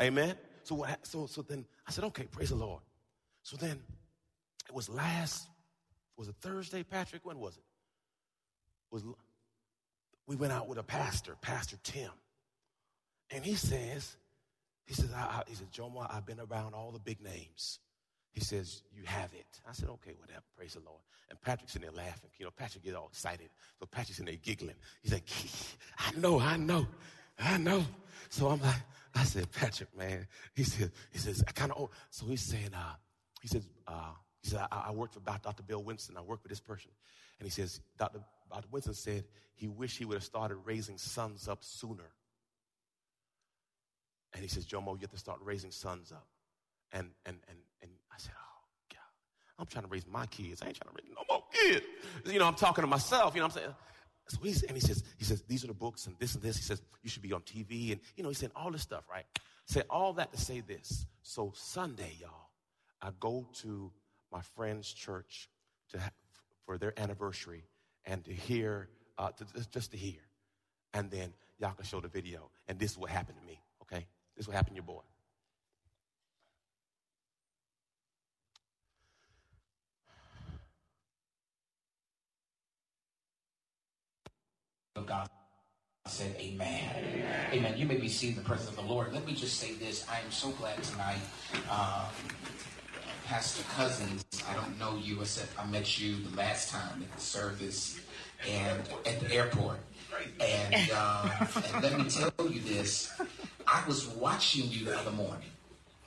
Amen? 0.00 0.34
So, 0.62 0.74
what, 0.74 1.06
so, 1.06 1.26
so 1.26 1.42
then 1.42 1.64
I 1.86 1.90
said, 1.90 2.04
okay, 2.04 2.24
praise 2.24 2.50
the 2.50 2.56
Lord. 2.56 2.82
So 3.42 3.56
then 3.56 3.78
it 4.68 4.74
was 4.74 4.88
last, 4.88 5.48
was 6.16 6.28
it 6.28 6.34
Thursday, 6.40 6.82
Patrick? 6.82 7.24
When 7.24 7.38
was 7.38 7.56
it? 7.56 7.62
Was 8.90 9.04
we 10.26 10.36
went 10.36 10.52
out 10.52 10.68
with 10.68 10.78
a 10.78 10.82
pastor, 10.82 11.36
Pastor 11.40 11.76
Tim. 11.82 12.10
And 13.30 13.44
he 13.44 13.54
says, 13.54 14.16
he 14.84 14.94
says, 14.94 15.12
I, 15.14 15.20
I, 15.20 15.42
he 15.46 15.54
says, 15.54 15.68
Jomo, 15.68 16.06
I've 16.12 16.26
been 16.26 16.40
around 16.40 16.74
all 16.74 16.90
the 16.90 16.98
big 16.98 17.20
names. 17.22 17.78
He 18.32 18.40
says, 18.40 18.82
you 18.94 19.02
have 19.04 19.32
it. 19.32 19.46
I 19.68 19.72
said, 19.72 19.88
okay, 19.88 20.12
whatever. 20.18 20.42
Praise 20.56 20.74
the 20.74 20.80
Lord. 20.80 21.00
And 21.30 21.40
Patrick's 21.40 21.74
in 21.74 21.82
there 21.82 21.90
laughing. 21.90 22.30
You 22.38 22.44
know, 22.44 22.52
Patrick 22.54 22.84
gets 22.84 22.96
all 22.96 23.08
excited. 23.08 23.48
So 23.80 23.86
Patrick's 23.86 24.20
in 24.20 24.26
there 24.26 24.36
giggling. 24.36 24.76
He's 25.02 25.12
like, 25.12 25.28
I 25.98 26.18
know, 26.18 26.38
I 26.38 26.56
know, 26.56 26.86
I 27.38 27.56
know. 27.58 27.84
So 28.28 28.48
I'm 28.48 28.60
like, 28.60 28.82
I 29.16 29.24
said, 29.24 29.50
Patrick, 29.50 29.96
man. 29.96 30.26
He 30.54 30.62
said, 30.62 30.92
he 31.10 31.18
says, 31.18 31.42
I 31.48 31.52
kind 31.52 31.72
of, 31.72 31.78
oh. 31.80 31.90
So 32.10 32.26
he's 32.26 32.42
saying, 32.42 32.74
uh, 32.74 32.94
he 33.40 33.48
says, 33.48 33.66
uh, 33.86 34.12
he 34.42 34.50
said, 34.50 34.66
I, 34.70 34.86
I 34.88 34.90
worked 34.92 35.14
for 35.14 35.20
Dr. 35.20 35.62
Bill 35.66 35.82
Winston. 35.82 36.16
I 36.16 36.20
worked 36.20 36.42
with 36.42 36.50
this 36.50 36.60
person. 36.60 36.90
And 37.38 37.46
he 37.46 37.50
says, 37.50 37.80
Dr. 37.98 38.20
Dr. 38.50 38.68
Winston 38.70 38.94
said 38.94 39.24
he 39.54 39.68
wished 39.68 39.98
he 39.98 40.04
would 40.04 40.14
have 40.14 40.24
started 40.24 40.56
raising 40.64 40.98
sons 40.98 41.48
up 41.48 41.64
sooner. 41.64 42.10
And 44.34 44.42
he 44.42 44.48
says, 44.48 44.66
Jomo, 44.66 44.92
you 44.94 45.00
have 45.00 45.10
to 45.10 45.18
start 45.18 45.38
raising 45.42 45.70
sons 45.70 46.12
up. 46.12 46.26
And, 46.92 47.08
and, 47.24 47.38
and, 47.48 47.58
and 47.82 47.90
I 48.12 48.18
said, 48.18 48.32
oh, 48.36 48.64
God, 48.90 48.98
I'm 49.58 49.66
trying 49.66 49.84
to 49.84 49.90
raise 49.90 50.06
my 50.06 50.26
kids. 50.26 50.60
I 50.62 50.66
ain't 50.66 50.76
trying 50.76 50.94
to 50.94 51.02
raise 51.02 51.10
no 51.14 51.22
more 51.28 51.42
kids. 51.52 51.86
You 52.26 52.38
know, 52.38 52.46
I'm 52.46 52.54
talking 52.54 52.82
to 52.82 52.88
myself. 52.88 53.34
You 53.34 53.40
know 53.40 53.46
what 53.46 53.56
I'm 53.56 53.62
saying? 53.62 53.74
So 54.28 54.38
he's, 54.42 54.62
and 54.64 54.76
he 54.76 54.80
says, 54.80 55.04
he 55.18 55.24
says, 55.24 55.42
these 55.42 55.62
are 55.62 55.68
the 55.68 55.74
books 55.74 56.06
and 56.06 56.16
this 56.18 56.34
and 56.34 56.42
this. 56.42 56.56
He 56.56 56.62
says, 56.62 56.82
you 57.02 57.10
should 57.10 57.22
be 57.22 57.32
on 57.32 57.42
TV. 57.42 57.92
And, 57.92 58.00
you 58.16 58.22
know, 58.22 58.28
he's 58.28 58.38
saying 58.38 58.52
all 58.56 58.70
this 58.70 58.82
stuff, 58.82 59.04
right? 59.10 59.24
Say 59.66 59.82
all 59.88 60.12
that 60.14 60.32
to 60.32 60.38
say 60.38 60.60
this. 60.60 61.06
So 61.22 61.52
Sunday, 61.54 62.16
y'all, 62.20 62.50
I 63.00 63.10
go 63.20 63.46
to 63.62 63.92
my 64.32 64.40
friend's 64.40 64.92
church 64.92 65.48
to 65.90 66.00
for 66.64 66.76
their 66.76 66.98
anniversary 66.98 67.64
and 68.04 68.24
to 68.24 68.32
hear, 68.32 68.88
uh, 69.16 69.30
to, 69.30 69.46
just 69.70 69.92
to 69.92 69.96
hear. 69.96 70.20
And 70.92 71.10
then 71.10 71.32
y'all 71.58 71.72
can 71.72 71.84
show 71.84 72.00
the 72.00 72.08
video. 72.08 72.50
And 72.66 72.78
this 72.78 72.92
is 72.92 72.98
what 72.98 73.10
happened 73.10 73.38
to 73.40 73.46
me, 73.46 73.60
okay? 73.82 74.06
This 74.36 74.44
is 74.44 74.48
what 74.48 74.56
happened 74.56 74.74
to 74.74 74.82
your 74.82 74.84
boy. 74.84 75.02
of 84.96 85.06
God 85.06 85.28
said 86.16 86.34
amen. 86.40 86.94
amen. 86.96 87.46
Amen. 87.52 87.76
You 87.76 87.84
may 87.84 87.98
be 87.98 88.08
seeing 88.08 88.36
the 88.36 88.40
presence 88.40 88.70
of 88.70 88.76
the 88.76 88.90
Lord. 88.90 89.12
Let 89.12 89.26
me 89.26 89.34
just 89.34 89.60
say 89.60 89.74
this. 89.74 90.06
I 90.10 90.18
am 90.20 90.30
so 90.30 90.48
glad 90.52 90.82
tonight. 90.82 91.18
Um, 91.70 92.06
Pastor 93.26 93.62
Cousins, 93.74 94.24
I 94.48 94.54
don't 94.54 94.78
know 94.78 94.96
you 94.96 95.20
except 95.20 95.52
I 95.60 95.66
met 95.66 96.00
you 96.00 96.16
the 96.22 96.34
last 96.34 96.70
time 96.70 97.02
at 97.02 97.14
the 97.14 97.20
service 97.20 98.00
and 98.50 98.80
at 99.04 99.20
the 99.20 99.30
airport. 99.30 99.78
And, 100.40 100.90
uh, 100.94 101.46
and 101.74 101.82
let 101.82 101.98
me 101.98 102.08
tell 102.08 102.32
you 102.48 102.62
this. 102.62 103.12
I 103.66 103.86
was 103.86 104.08
watching 104.08 104.70
you 104.70 104.86
the 104.86 104.98
other 104.98 105.10
morning. 105.10 105.50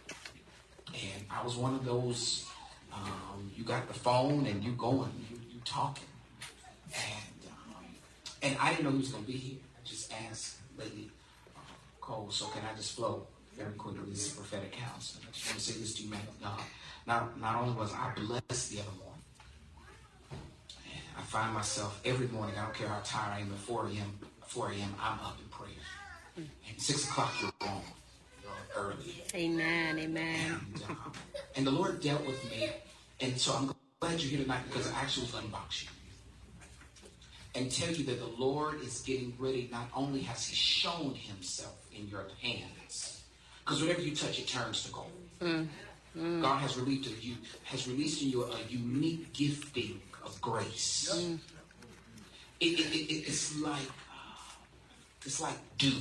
And 0.07 1.23
I 1.29 1.43
was 1.43 1.55
one 1.55 1.75
of 1.75 1.85
those, 1.85 2.47
um, 2.91 3.51
you 3.55 3.63
got 3.63 3.87
the 3.87 3.93
phone 3.93 4.47
and 4.47 4.63
you 4.63 4.71
going, 4.71 5.11
you, 5.29 5.37
you 5.51 5.59
talking. 5.65 6.07
And, 6.95 7.51
um, 7.51 7.85
and 8.41 8.57
I 8.59 8.71
didn't 8.71 8.85
know 8.85 8.91
he 8.91 8.97
was 8.97 9.09
going 9.09 9.25
to 9.25 9.31
be 9.31 9.37
here 9.37 9.59
just 9.89 10.13
ask 10.29 10.59
Lady 10.77 11.09
uh, 11.55 11.59
Cole, 11.99 12.29
so 12.29 12.45
can 12.47 12.61
I 12.71 12.75
just 12.77 12.95
flow 12.95 13.25
very 13.57 13.73
quickly? 13.73 14.09
This 14.09 14.27
is 14.27 14.33
prophetic 14.33 14.75
house. 14.75 15.17
I 15.21 15.31
just 15.31 15.47
want 15.47 15.59
to 15.59 15.65
say 15.65 15.79
this 15.79 15.95
to 15.95 16.03
you, 16.03 16.11
man 16.11 16.21
of 16.27 16.41
God. 16.41 16.59
Not, 17.07 17.39
not 17.41 17.55
only 17.55 17.75
was 17.75 17.91
I 17.93 18.13
blessed 18.15 18.71
the 18.71 18.79
other 18.79 18.91
morning, 18.99 19.23
I 21.17 21.21
find 21.23 21.53
myself 21.53 21.99
every 22.05 22.27
morning, 22.27 22.55
I 22.57 22.65
don't 22.65 22.75
care 22.75 22.87
how 22.87 23.01
tired 23.03 23.33
I 23.33 23.39
am, 23.39 23.51
at 23.51 23.57
4 23.59 23.87
a.m., 23.87 24.19
4 24.45 24.71
a.m., 24.71 24.95
I'm 25.01 25.19
up 25.19 25.37
in 25.39 25.49
prayer. 25.49 25.69
And 26.37 26.81
6 26.81 27.09
o'clock, 27.09 27.33
you're 27.41 27.51
wrong. 27.61 27.81
You're 28.43 28.83
early. 28.83 29.23
Amen, 29.33 29.99
amen. 29.99 30.61
And, 30.73 30.83
um, 30.87 31.11
and 31.55 31.67
the 31.67 31.71
Lord 31.71 31.99
dealt 31.99 32.25
with 32.25 32.49
me. 32.49 32.69
And 33.19 33.37
so 33.37 33.53
I'm 33.53 33.75
glad 33.99 34.21
you're 34.21 34.29
here 34.29 34.41
tonight 34.43 34.61
because 34.71 34.89
I 34.91 35.01
actually 35.01 35.25
was 35.25 35.33
unbox 35.33 35.83
you 35.83 35.89
and 37.59 37.71
tell 37.71 37.91
you 37.93 38.05
that 38.05 38.19
the 38.19 38.41
Lord 38.41 38.81
is 38.81 39.01
getting 39.01 39.33
ready. 39.37 39.69
Not 39.71 39.89
only 39.93 40.21
has 40.21 40.47
He 40.47 40.55
shown 40.55 41.13
Himself 41.13 41.87
in 41.93 42.07
your 42.07 42.25
hands, 42.41 43.21
because 43.63 43.81
whatever 43.81 44.01
you 44.01 44.15
touch, 44.15 44.39
it 44.39 44.47
turns 44.47 44.83
to 44.85 44.91
gold. 44.91 45.11
Mm. 45.41 45.67
Mm. 46.17 46.41
God 46.41 46.57
has 46.57 46.77
released 46.77 47.23
you 47.23 47.35
has 47.63 47.87
released 47.87 48.23
in 48.23 48.29
you 48.29 48.43
a 48.43 48.57
unique 48.69 49.31
gifting 49.33 50.01
of 50.25 50.39
grace. 50.41 51.11
Mm. 51.13 51.39
It, 52.59 52.79
it, 52.79 52.95
it, 52.95 53.27
it's 53.27 53.57
like 53.57 53.87
uh, 54.11 54.55
it's 55.25 55.41
like 55.41 55.55
dew. 55.77 55.93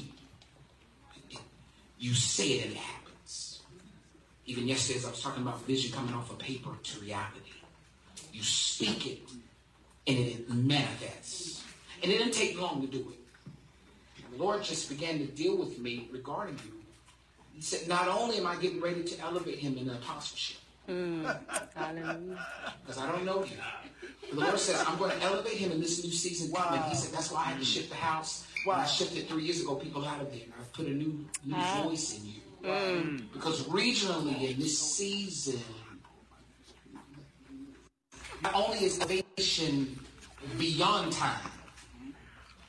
you 1.98 2.14
say 2.14 2.52
it 2.52 2.66
and 2.66 2.72
it 2.72 2.78
happens. 2.78 3.60
Even 4.46 4.66
yesterday, 4.66 4.98
as 4.98 5.04
I 5.04 5.10
was 5.10 5.20
talking 5.20 5.42
about 5.42 5.60
vision 5.66 5.92
coming 5.92 6.14
off 6.14 6.30
of 6.30 6.38
paper 6.38 6.70
to 6.82 7.00
reality, 7.00 7.52
you 8.32 8.42
speak 8.42 9.06
it 9.06 9.18
and 10.08 10.18
it 10.18 10.50
manifests. 10.50 11.64
And 12.02 12.10
it 12.10 12.18
didn't 12.18 12.32
take 12.32 12.60
long 12.60 12.80
to 12.80 12.86
do 12.86 12.98
it. 12.98 13.52
And 14.24 14.34
the 14.34 14.42
Lord 14.42 14.62
just 14.62 14.88
began 14.88 15.18
to 15.18 15.26
deal 15.26 15.56
with 15.56 15.78
me 15.78 16.08
regarding 16.10 16.58
you. 16.64 16.72
He 17.54 17.60
said, 17.60 17.88
Not 17.88 18.08
only 18.08 18.38
am 18.38 18.46
I 18.46 18.56
getting 18.56 18.80
ready 18.80 19.02
to 19.02 19.20
elevate 19.20 19.58
him 19.58 19.76
in 19.76 19.86
the 19.86 19.94
apostleship, 19.94 20.58
mm, 20.88 21.22
because 22.86 22.98
I 22.98 23.10
don't 23.10 23.24
know 23.24 23.44
you. 23.44 23.56
The 24.30 24.40
Lord 24.40 24.58
says, 24.58 24.82
I'm 24.86 24.98
going 24.98 25.10
to 25.10 25.22
elevate 25.24 25.54
him 25.54 25.72
in 25.72 25.80
this 25.80 26.02
new 26.04 26.10
season 26.10 26.50
wow. 26.52 26.86
He 26.88 26.94
said, 26.94 27.12
That's 27.12 27.30
why 27.30 27.40
I 27.40 27.44
had 27.44 27.58
to 27.58 27.64
shift 27.64 27.90
the 27.90 27.96
house. 27.96 28.46
Wow. 28.66 28.74
When 28.74 28.84
I 28.84 28.86
shifted 28.86 29.28
three 29.28 29.44
years 29.44 29.60
ago, 29.60 29.74
people 29.74 30.04
out 30.04 30.20
of 30.20 30.30
there. 30.30 30.42
I've 30.58 30.72
put 30.72 30.86
a 30.86 30.90
new, 30.90 31.26
new 31.44 31.56
voice 31.82 32.18
in 32.18 32.26
you. 32.26 32.40
Mm. 32.64 33.32
Because 33.32 33.64
regionally 33.64 34.50
in 34.50 34.58
this 34.58 34.78
season, 34.78 35.60
not 38.42 38.54
only 38.54 38.84
is 38.84 38.98
elevation 39.38 39.98
beyond 40.58 41.12
time, 41.12 41.50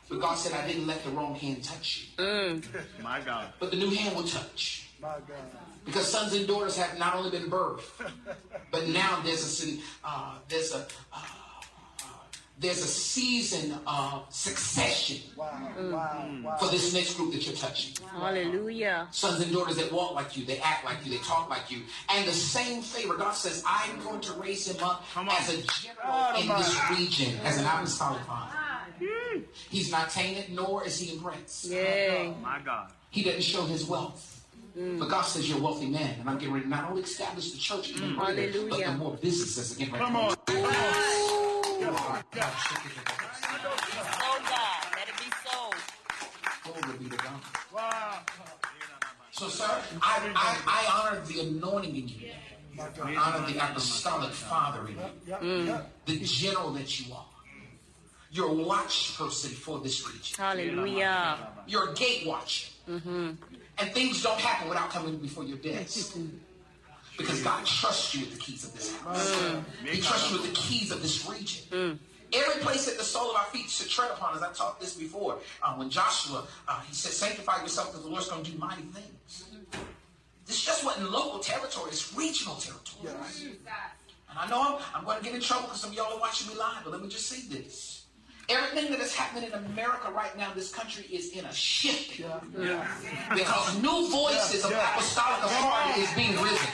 but 0.08 0.20
God 0.20 0.36
said, 0.36 0.54
I 0.54 0.68
didn't 0.68 0.88
let 0.88 1.04
the 1.04 1.12
wrong 1.12 1.36
hand 1.36 1.64
touch 1.64 2.10
you. 2.18 2.24
Mm. 2.24 3.04
My 3.04 3.20
God. 3.22 3.54
But 3.60 3.72
the 3.72 3.78
new 3.78 3.90
hand 3.90 4.16
will 4.16 4.24
touch. 4.24 4.90
My 5.02 5.16
God. 5.28 5.38
Because 5.86 6.08
sons 6.08 6.34
and 6.34 6.48
daughters 6.48 6.78
have 6.78 7.00
not 7.00 7.16
only 7.16 7.32
been 7.32 7.50
birthed, 7.50 8.12
but 8.72 8.88
now 8.88 9.22
there's 9.24 9.66
a, 9.66 9.78
uh, 10.04 10.36
there's 10.48 10.74
a, 10.74 10.86
uh, 11.14 11.20
there's 12.60 12.84
a 12.84 12.88
season 12.88 13.74
of 13.88 14.26
succession 14.30 15.22
wow, 15.38 15.72
wow, 15.78 16.30
wow. 16.44 16.58
for 16.58 16.68
this 16.70 16.94
next 16.94 17.16
group 17.16 17.32
that 17.32 17.46
you're 17.48 17.56
touching. 17.56 17.96
Hallelujah. 18.12 19.08
Sons 19.12 19.42
and 19.42 19.52
daughters 19.52 19.78
that 19.78 19.92
walk 19.94 20.14
like 20.14 20.36
you, 20.36 20.46
they 20.46 20.60
act 20.60 20.84
like 20.84 20.98
you, 21.06 21.12
they 21.12 21.24
talk 21.24 21.50
like 21.50 21.72
you. 21.72 21.80
And 22.10 22.28
the 22.28 22.34
same 22.34 22.82
favor, 22.82 23.16
God 23.16 23.32
says, 23.32 23.64
I'm 23.66 24.02
going 24.04 24.20
to 24.22 24.34
raise 24.34 24.68
him 24.68 24.84
up 24.84 25.06
as 25.16 25.50
a 25.50 25.62
general 25.68 26.36
in 26.38 26.48
this 26.50 26.80
region, 26.92 27.40
as 27.46 27.60
an 27.60 27.66
apostolic 27.66 28.22
father. 28.24 28.56
He's 29.70 29.90
not 29.90 30.10
tainted, 30.10 30.54
nor 30.54 30.86
is 30.86 31.00
he 31.00 31.14
impressed. 31.14 31.66
Yay. 31.66 32.34
My 32.42 32.60
God. 32.60 32.92
He 33.10 33.24
doesn't 33.24 33.42
show 33.42 33.64
his 33.64 33.86
wealth. 33.86 34.36
Mm. 34.78 35.00
But 35.00 35.10
God 35.10 35.22
says 35.22 35.50
you're 35.50 35.58
a 35.58 35.62
wealthy 35.62 35.88
man, 35.88 36.20
and 36.20 36.30
I'm 36.30 36.38
getting 36.38 36.54
ready 36.54 36.66
to 36.66 36.70
not 36.70 36.90
only 36.90 37.04
establish 37.04 37.52
the 37.52 37.58
church, 37.58 37.94
mm. 37.94 38.16
Hallelujah. 38.16 38.70
but 38.70 38.80
the 38.80 38.92
more 38.92 39.16
businesses 39.16 39.76
are 39.76 39.80
getting 39.80 39.94
ready. 39.94 40.06
Come 40.06 40.16
on. 40.16 40.36
Oh 41.82 42.22
God, 44.50 44.86
let 44.96 45.08
it 45.08 45.18
be 45.18 45.32
so. 45.46 45.72
Glory 46.64 46.98
be 47.00 47.10
to 47.10 47.18
God. 47.18 47.42
Wow. 47.74 48.20
So, 49.32 49.48
sir, 49.48 49.82
I, 50.02 50.32
I, 50.36 50.58
I 50.68 51.10
honor 51.10 51.22
the 51.26 51.40
anointing 51.40 51.96
in 51.96 52.08
you. 52.10 52.32
I 53.04 53.16
honor 53.16 53.52
the 53.52 53.58
apostolic 53.64 54.32
father 54.32 54.88
in 54.88 54.96
you. 54.96 55.34
Mm. 55.34 55.82
The 56.06 56.20
general 56.20 56.72
that 56.72 57.00
you 57.00 57.14
are. 57.14 57.26
You're 58.32 58.50
a 58.50 58.54
watch 58.54 59.18
person 59.18 59.50
for 59.52 59.80
this 59.80 60.06
region. 60.06 60.38
Hallelujah. 60.38 61.38
You're 61.66 61.92
a 61.92 61.94
gate 61.94 62.28
watcher. 62.28 62.70
Mm-hmm. 62.90 63.32
And 63.78 63.92
things 63.92 64.22
don't 64.22 64.40
happen 64.40 64.68
without 64.68 64.90
coming 64.90 65.18
before 65.18 65.46
your 65.46 65.58
desk. 65.58 66.18
because 67.20 67.44
God 67.44 67.66
trusts 67.66 68.16
you 68.16 68.22
with 68.22 68.34
the 68.34 68.40
keys 68.40 68.64
of 68.64 68.74
this 68.74 68.96
house. 68.98 69.30
Mm. 69.30 69.64
He 69.86 70.02
trusts 70.02 70.32
you 70.32 70.42
with 70.42 70.50
the 70.50 70.56
keys 70.56 70.92
of 70.92 71.02
this 71.02 71.30
region. 71.30 71.66
Mm. 71.72 72.00
Every 72.32 72.62
place 72.62 72.86
that 72.86 72.98
the 72.98 73.04
sole 73.04 73.32
of 73.32 73.36
our 73.36 73.46
feet 73.46 73.70
should 73.70 73.90
tread 73.90 74.12
upon, 74.12 74.36
as 74.36 74.42
I 74.42 74.52
taught 74.54 74.80
this 74.80 74.96
before, 74.96 75.40
uh, 75.62 75.76
when 75.76 75.90
Joshua, 75.90 76.48
uh, 76.68 76.80
he 76.82 76.94
said, 76.94 77.12
sanctify 77.12 77.62
yourself 77.62 77.92
because 77.92 78.04
the 78.04 78.10
Lord's 78.10 78.30
going 78.30 78.44
to 78.44 78.52
do 78.52 78.58
mighty 78.58 78.84
things. 78.84 79.50
This 80.46 80.64
just 80.64 80.84
wasn't 80.86 81.12
local 81.12 81.40
territory, 81.40 81.90
it's 81.92 82.16
regional 82.16 82.56
territory. 82.56 83.14
Yes. 83.14 83.44
And 84.30 84.40
I 84.40 84.48
know 84.48 84.78
I'm, 84.78 84.82
I'm 84.96 85.06
going 85.06 85.18
to 85.18 85.24
get 85.24 85.34
in 85.34 85.42
trouble 85.42 85.64
because 85.66 85.82
some 85.82 85.90
of 85.92 85.96
y'all 85.96 86.14
are 86.14 86.20
watching 86.20 86.48
me 86.50 86.56
live, 86.56 86.84
but 86.84 86.92
let 86.92 87.02
me 87.02 87.10
just 87.10 87.28
say 87.28 87.42
this. 87.54 88.06
Everything 88.48 88.90
that 88.92 89.00
is 89.00 89.14
happening 89.14 89.52
in 89.52 89.54
America 89.54 90.12
right 90.12 90.36
now, 90.36 90.52
this 90.56 90.74
country 90.74 91.06
is 91.12 91.34
in 91.34 91.46
a 91.46 91.54
shift. 91.54 92.20
Yeah. 92.20 92.40
Yeah. 92.60 92.88
Because 93.32 93.80
new 93.82 94.10
voices 94.10 94.66
of 94.66 94.72
apostolic 94.72 95.44
authority 95.46 96.02
is 96.02 96.14
being 96.14 96.36
risen. 96.42 96.68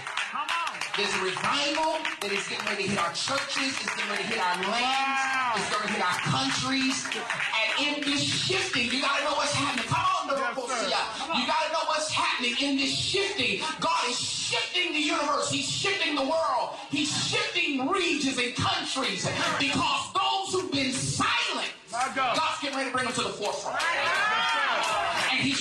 There's 0.97 1.13
a 1.15 1.23
revival 1.23 1.99
that 2.19 2.31
is 2.31 2.47
getting 2.47 2.65
ready 2.67 2.83
to 2.83 2.89
hit 2.89 2.99
our 2.99 3.11
churches, 3.11 3.71
it's 3.71 3.95
getting 3.95 4.11
ready 4.11 4.23
to 4.23 4.29
hit 4.35 4.39
our 4.39 4.59
lands, 4.67 5.59
it's 5.59 5.71
going 5.71 5.87
to 5.87 5.93
hit 5.95 6.03
our 6.03 6.19
countries. 6.27 7.07
And 7.11 7.69
in 7.87 8.03
this 8.03 8.23
shifting, 8.23 8.91
you 8.91 9.01
got 9.01 9.19
to 9.19 9.23
know 9.23 9.35
what's 9.35 9.53
happening. 9.53 9.87
Come 9.87 10.03
on, 10.03 10.27
yes, 10.87 11.07
You 11.35 11.47
got 11.47 11.61
to 11.67 11.71
know 11.71 11.83
what's 11.87 12.11
happening 12.11 12.55
in 12.61 12.77
this 12.77 12.91
shifting. 12.91 13.61
God 13.79 14.09
is 14.09 14.19
shifting 14.19 14.93
the 14.93 14.99
universe, 14.99 15.49
He's 15.51 15.69
shifting 15.69 16.15
the 16.15 16.23
world, 16.23 16.75
He's 16.91 17.11
shifting 17.11 17.87
regions 17.87 18.37
and 18.37 18.55
countries 18.55 19.27
because 19.59 20.03
those 20.15 20.51
who've 20.51 20.71
been 20.71 20.91
silent, 20.91 21.71
God's 22.15 22.59
getting 22.61 22.77
ready 22.77 22.89
to 22.89 22.95
bring 22.95 23.05
them 23.05 23.13
to 23.15 23.23
the 23.23 23.35
forefront. 23.35 23.79
And 25.31 25.39
He's 25.39 25.59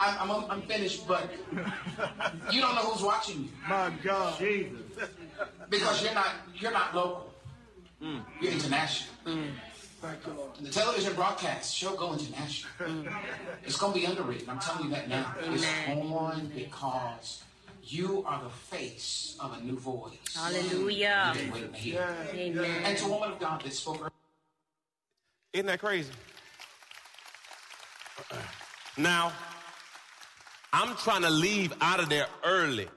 I'm, 0.00 0.30
I'm, 0.30 0.50
I'm 0.50 0.62
finished, 0.62 1.06
but 1.06 1.30
you 2.50 2.60
don't 2.60 2.74
know 2.74 2.82
who's 2.82 3.02
watching 3.02 3.44
you. 3.44 3.48
My 3.68 3.92
God. 4.02 4.38
Jesus. 4.38 4.80
Because 5.68 6.02
you're 6.02 6.14
not 6.14 6.28
you're 6.58 6.72
not 6.72 6.94
local. 6.94 7.32
Mm. 8.02 8.22
You're 8.40 8.52
international. 8.52 9.14
Mm. 9.26 9.50
And 10.02 10.66
the 10.66 10.70
television 10.70 11.14
broadcast 11.14 11.76
show 11.76 11.94
go 11.94 12.14
international. 12.14 12.72
Mm. 12.80 13.14
It's 13.64 13.76
going 13.76 13.92
to 13.92 13.98
be 14.00 14.06
underwritten. 14.06 14.48
I'm 14.48 14.58
telling 14.58 14.84
you 14.84 14.90
that 14.90 15.08
now. 15.08 15.34
It's 15.44 15.66
Amen. 15.86 16.06
on 16.12 16.46
because 16.54 17.42
you 17.84 18.24
are 18.26 18.42
the 18.42 18.48
face 18.48 19.36
of 19.38 19.58
a 19.58 19.62
new 19.62 19.78
voice. 19.78 20.12
Hallelujah. 20.34 21.34
You've 21.34 21.52
been 21.52 21.70
waiting 21.72 21.94
to. 21.94 22.34
Amen. 22.34 22.82
And 22.84 22.96
to 22.96 23.04
a 23.04 23.08
woman 23.08 23.32
of 23.32 23.38
God 23.38 23.62
that 23.62 23.72
spoke 23.74 23.96
earlier. 23.96 24.10
Isn't 25.52 25.66
that 25.66 25.80
crazy? 25.80 26.12
Now, 28.96 29.32
I'm 30.72 30.96
trying 30.96 31.22
to 31.22 31.30
leave 31.30 31.72
out 31.80 32.00
of 32.00 32.08
there 32.08 32.26
early. 32.44 32.88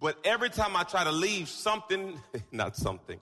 But 0.00 0.18
every 0.24 0.50
time 0.50 0.76
I 0.76 0.84
try 0.84 1.04
to 1.04 1.12
leave, 1.12 1.48
something, 1.48 2.18
not 2.52 2.76
something, 2.76 3.20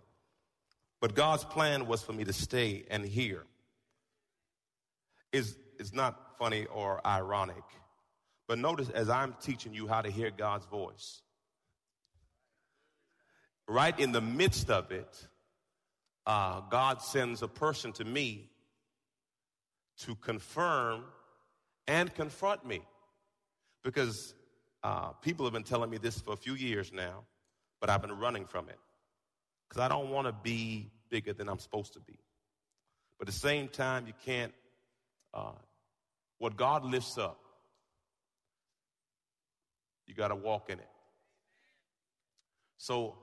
but 1.01 1.14
God's 1.14 1.44
plan 1.44 1.87
was 1.87 2.03
for 2.03 2.12
me 2.12 2.24
to 2.24 2.33
stay 2.33 2.85
and 2.90 3.05
hear. 3.05 3.44
Is 5.33 5.57
is 5.79 5.92
not 5.92 6.38
funny 6.38 6.66
or 6.66 7.07
ironic. 7.07 7.62
But 8.46 8.59
notice 8.59 8.88
as 8.90 9.09
I'm 9.09 9.35
teaching 9.40 9.74
you 9.74 9.87
how 9.87 10.01
to 10.01 10.11
hear 10.11 10.31
God's 10.31 10.64
voice, 10.66 11.20
right 13.68 13.98
in 13.98 14.12
the 14.12 14.20
midst 14.20 14.70
of 14.70 14.90
it, 14.90 15.29
uh, 16.27 16.61
God 16.70 17.03
sends 17.03 17.42
a 17.42 17.48
person 17.48 17.92
to 17.92 18.05
me 18.05 18.51
to 19.98 20.14
confirm 20.14 21.05
and 21.88 22.14
confront 22.14 22.64
me. 22.64 22.83
Because 23.83 24.35
uh, 24.85 25.09
people 25.14 25.44
have 25.46 25.55
been 25.55 25.64
telling 25.64 25.90
me 25.90 25.96
this 25.96 26.20
for 26.20 26.35
a 26.35 26.37
few 26.37 26.55
years 26.55 26.92
now, 26.92 27.24
but 27.81 27.90
I've 27.90 28.03
been 28.03 28.16
running 28.16 28.44
from 28.44 28.68
it. 28.68 28.79
Because 29.68 29.83
I 29.83 29.88
don't 29.88 30.11
want 30.11 30.27
to 30.27 30.33
be 30.33 30.90
bigger 31.09 31.33
than 31.33 31.48
I'm 31.48 31.59
supposed 31.59 31.94
to 31.94 32.01
be. 32.01 32.18
But 33.18 33.27
at 33.27 33.35
the 33.35 33.40
same 33.40 33.68
time, 33.68 34.07
you 34.07 34.12
can't, 34.24 34.53
uh, 35.35 35.53
what 36.38 36.57
God 36.57 36.85
lifts 36.85 37.18
up, 37.18 37.40
you 40.07 40.14
got 40.14 40.29
to 40.29 40.37
walk 40.37 40.70
in 40.70 40.79
it. 40.79 40.88
So, 42.77 43.16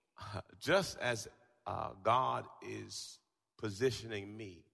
just 0.60 0.98
as 0.98 1.28
uh, 1.66 1.90
God 2.02 2.46
is 2.66 3.18
positioning 3.58 4.36
me, 4.36 4.64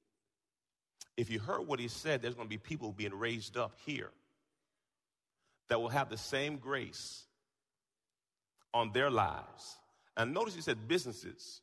if 1.17 1.31
you 1.31 1.39
heard 1.39 1.67
what 1.67 1.79
he 1.79 1.89
said, 1.89 2.23
there's 2.23 2.35
going 2.35 2.47
to 2.49 2.51
be 2.51 2.59
people 2.59 2.93
being 2.93 3.15
raised 3.15 3.57
up 3.57 3.75
here 3.85 4.11
that 5.69 5.81
will 5.81 5.89
have 5.89 6.09
the 6.09 6.17
same 6.17 6.57
grace 6.57 7.25
on 8.75 8.93
their 8.93 9.11
lives. 9.11 9.79
And 10.17 10.35
notice 10.35 10.55
he 10.55 10.61
said 10.61 10.89
businesses. 10.89 11.61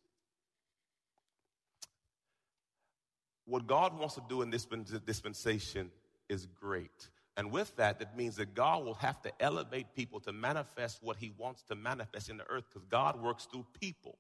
What 3.46 3.66
God 3.66 3.98
wants 3.98 4.16
to 4.16 4.24
do 4.30 4.42
in 4.42 4.52
this 4.52 4.66
dispensation 5.06 5.92
is 6.28 6.46
great. 6.46 7.10
And 7.36 7.52
with 7.52 7.76
that, 7.78 8.00
that 8.00 8.18
means 8.18 8.36
that 8.36 8.54
God 8.54 8.84
will 8.84 8.96
have 8.96 9.22
to 9.24 9.32
elevate 9.40 9.96
people 9.96 10.20
to 10.22 10.34
manifest 10.34 11.00
what 11.02 11.18
he 11.18 11.32
wants 11.38 11.64
to 11.64 11.76
manifest 11.76 12.30
in 12.30 12.38
the 12.38 12.48
earth 12.50 12.66
because 12.72 12.86
God 12.90 13.22
works 13.22 13.48
through 13.52 13.66
people. 13.80 14.18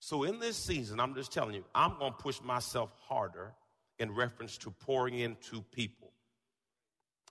So 0.00 0.24
in 0.24 0.40
this 0.40 0.56
season, 0.56 0.98
I'm 0.98 1.14
just 1.14 1.30
telling 1.30 1.54
you, 1.54 1.64
I'm 1.74 1.98
going 1.98 2.12
to 2.12 2.18
push 2.18 2.40
myself 2.40 2.90
harder 3.06 3.52
in 4.00 4.12
reference 4.12 4.56
to 4.56 4.70
pouring 4.70 5.18
into 5.20 5.62
people 5.70 6.10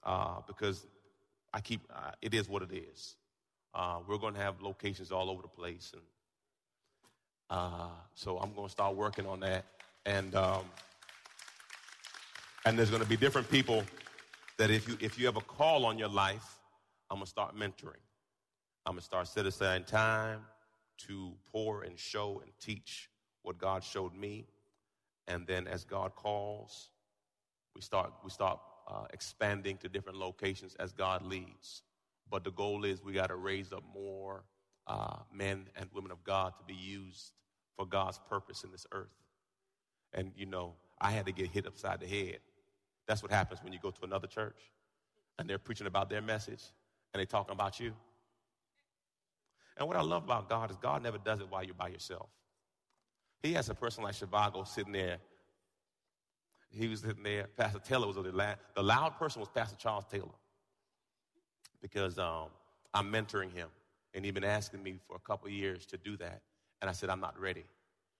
uh, 0.03 0.35
because 0.47 0.85
I 1.53 1.59
keep, 1.59 1.81
uh, 1.93 2.11
it 2.21 2.33
is 2.33 2.47
what 2.47 2.61
it 2.61 2.71
is. 2.71 3.15
Uh, 3.73 3.99
we're 4.07 4.19
going 4.19 4.35
to 4.35 4.39
have 4.39 4.61
locations 4.61 5.11
all 5.11 5.29
over 5.29 5.41
the 5.41 5.47
place. 5.47 5.91
And 5.93 6.03
uh, 7.49 7.89
so 8.13 8.37
I'm 8.37 8.53
going 8.53 8.67
to 8.67 8.71
start 8.71 8.95
working 8.95 9.25
on 9.25 9.39
that. 9.41 9.65
And, 10.05 10.35
um, 10.35 10.63
and 12.65 12.77
there's 12.77 12.91
going 12.91 13.03
to 13.03 13.09
be 13.09 13.17
different 13.17 13.49
people 13.49 13.83
that 14.57 14.69
if 14.69 14.87
you, 14.87 14.95
if 15.01 15.17
you 15.17 15.25
have 15.25 15.37
a 15.37 15.41
call 15.41 15.85
on 15.85 15.97
your 15.97 16.07
life, 16.07 16.59
I'm 17.09 17.17
going 17.17 17.25
to 17.25 17.29
start 17.29 17.55
mentoring. 17.55 18.03
I'm 18.85 18.93
going 18.93 18.99
to 18.99 19.05
start 19.05 19.27
setting 19.27 19.49
aside 19.49 19.87
time 19.87 20.41
to 21.07 21.33
pour 21.51 21.81
and 21.81 21.97
show 21.97 22.41
and 22.43 22.51
teach 22.61 23.09
what 23.41 23.57
God 23.57 23.83
showed 23.83 24.15
me. 24.15 24.45
And 25.29 25.47
then 25.47 25.67
as 25.67 25.85
God 25.85 26.15
calls, 26.15 26.89
we 27.75 27.81
start, 27.81 28.11
we 28.23 28.31
start 28.31 28.59
uh, 28.87 29.05
expanding 29.13 29.77
to 29.77 29.87
different 29.87 30.17
locations 30.17 30.75
as 30.75 30.91
God 30.91 31.21
leads. 31.21 31.83
But 32.29 32.43
the 32.43 32.51
goal 32.51 32.83
is 32.83 33.03
we 33.03 33.13
got 33.13 33.27
to 33.27 33.35
raise 33.35 33.71
up 33.71 33.83
more 33.93 34.43
uh, 34.87 35.17
men 35.33 35.67
and 35.75 35.87
women 35.93 36.11
of 36.11 36.23
God 36.23 36.53
to 36.57 36.63
be 36.65 36.73
used 36.73 37.31
for 37.77 37.85
God's 37.85 38.19
purpose 38.27 38.63
in 38.63 38.71
this 38.71 38.87
earth. 38.91 39.07
And, 40.13 40.31
you 40.35 40.47
know, 40.47 40.73
I 40.99 41.11
had 41.11 41.27
to 41.27 41.31
get 41.31 41.47
hit 41.47 41.67
upside 41.67 41.99
the 41.99 42.07
head. 42.07 42.39
That's 43.07 43.21
what 43.21 43.31
happens 43.31 43.63
when 43.63 43.71
you 43.71 43.79
go 43.81 43.91
to 43.91 44.03
another 44.03 44.27
church 44.27 44.59
and 45.37 45.49
they're 45.49 45.59
preaching 45.59 45.87
about 45.87 46.09
their 46.09 46.21
message 46.21 46.63
and 47.13 47.19
they're 47.19 47.25
talking 47.25 47.53
about 47.53 47.79
you. 47.79 47.93
And 49.77 49.87
what 49.87 49.95
I 49.95 50.01
love 50.01 50.23
about 50.23 50.49
God 50.49 50.71
is 50.71 50.77
God 50.77 51.03
never 51.03 51.17
does 51.17 51.39
it 51.39 51.47
while 51.49 51.63
you're 51.63 51.73
by 51.73 51.87
yourself. 51.87 52.29
He 53.41 53.53
has 53.53 53.69
a 53.69 53.75
person 53.75 54.03
like 54.03 54.15
Shivago 54.15 54.67
sitting 54.67 54.91
there. 54.93 55.17
He 56.71 56.87
was 56.87 57.01
sitting 57.01 57.23
there. 57.23 57.47
Pastor 57.57 57.79
Taylor 57.79 58.07
was 58.07 58.15
the 58.15 58.23
loud, 58.23 58.57
the 58.75 58.83
loud 58.83 59.17
person 59.17 59.39
was 59.39 59.49
Pastor 59.49 59.75
Charles 59.77 60.05
Taylor 60.11 60.27
because 61.81 62.19
um, 62.19 62.47
I'm 62.93 63.11
mentoring 63.11 63.51
him, 63.51 63.69
and 64.13 64.23
he'd 64.25 64.33
been 64.33 64.43
asking 64.43 64.83
me 64.83 64.99
for 65.07 65.15
a 65.15 65.19
couple 65.19 65.49
years 65.49 65.85
to 65.87 65.97
do 65.97 66.17
that, 66.17 66.41
and 66.81 66.89
I 66.89 66.93
said 66.93 67.09
I'm 67.09 67.21
not 67.21 67.39
ready. 67.39 67.65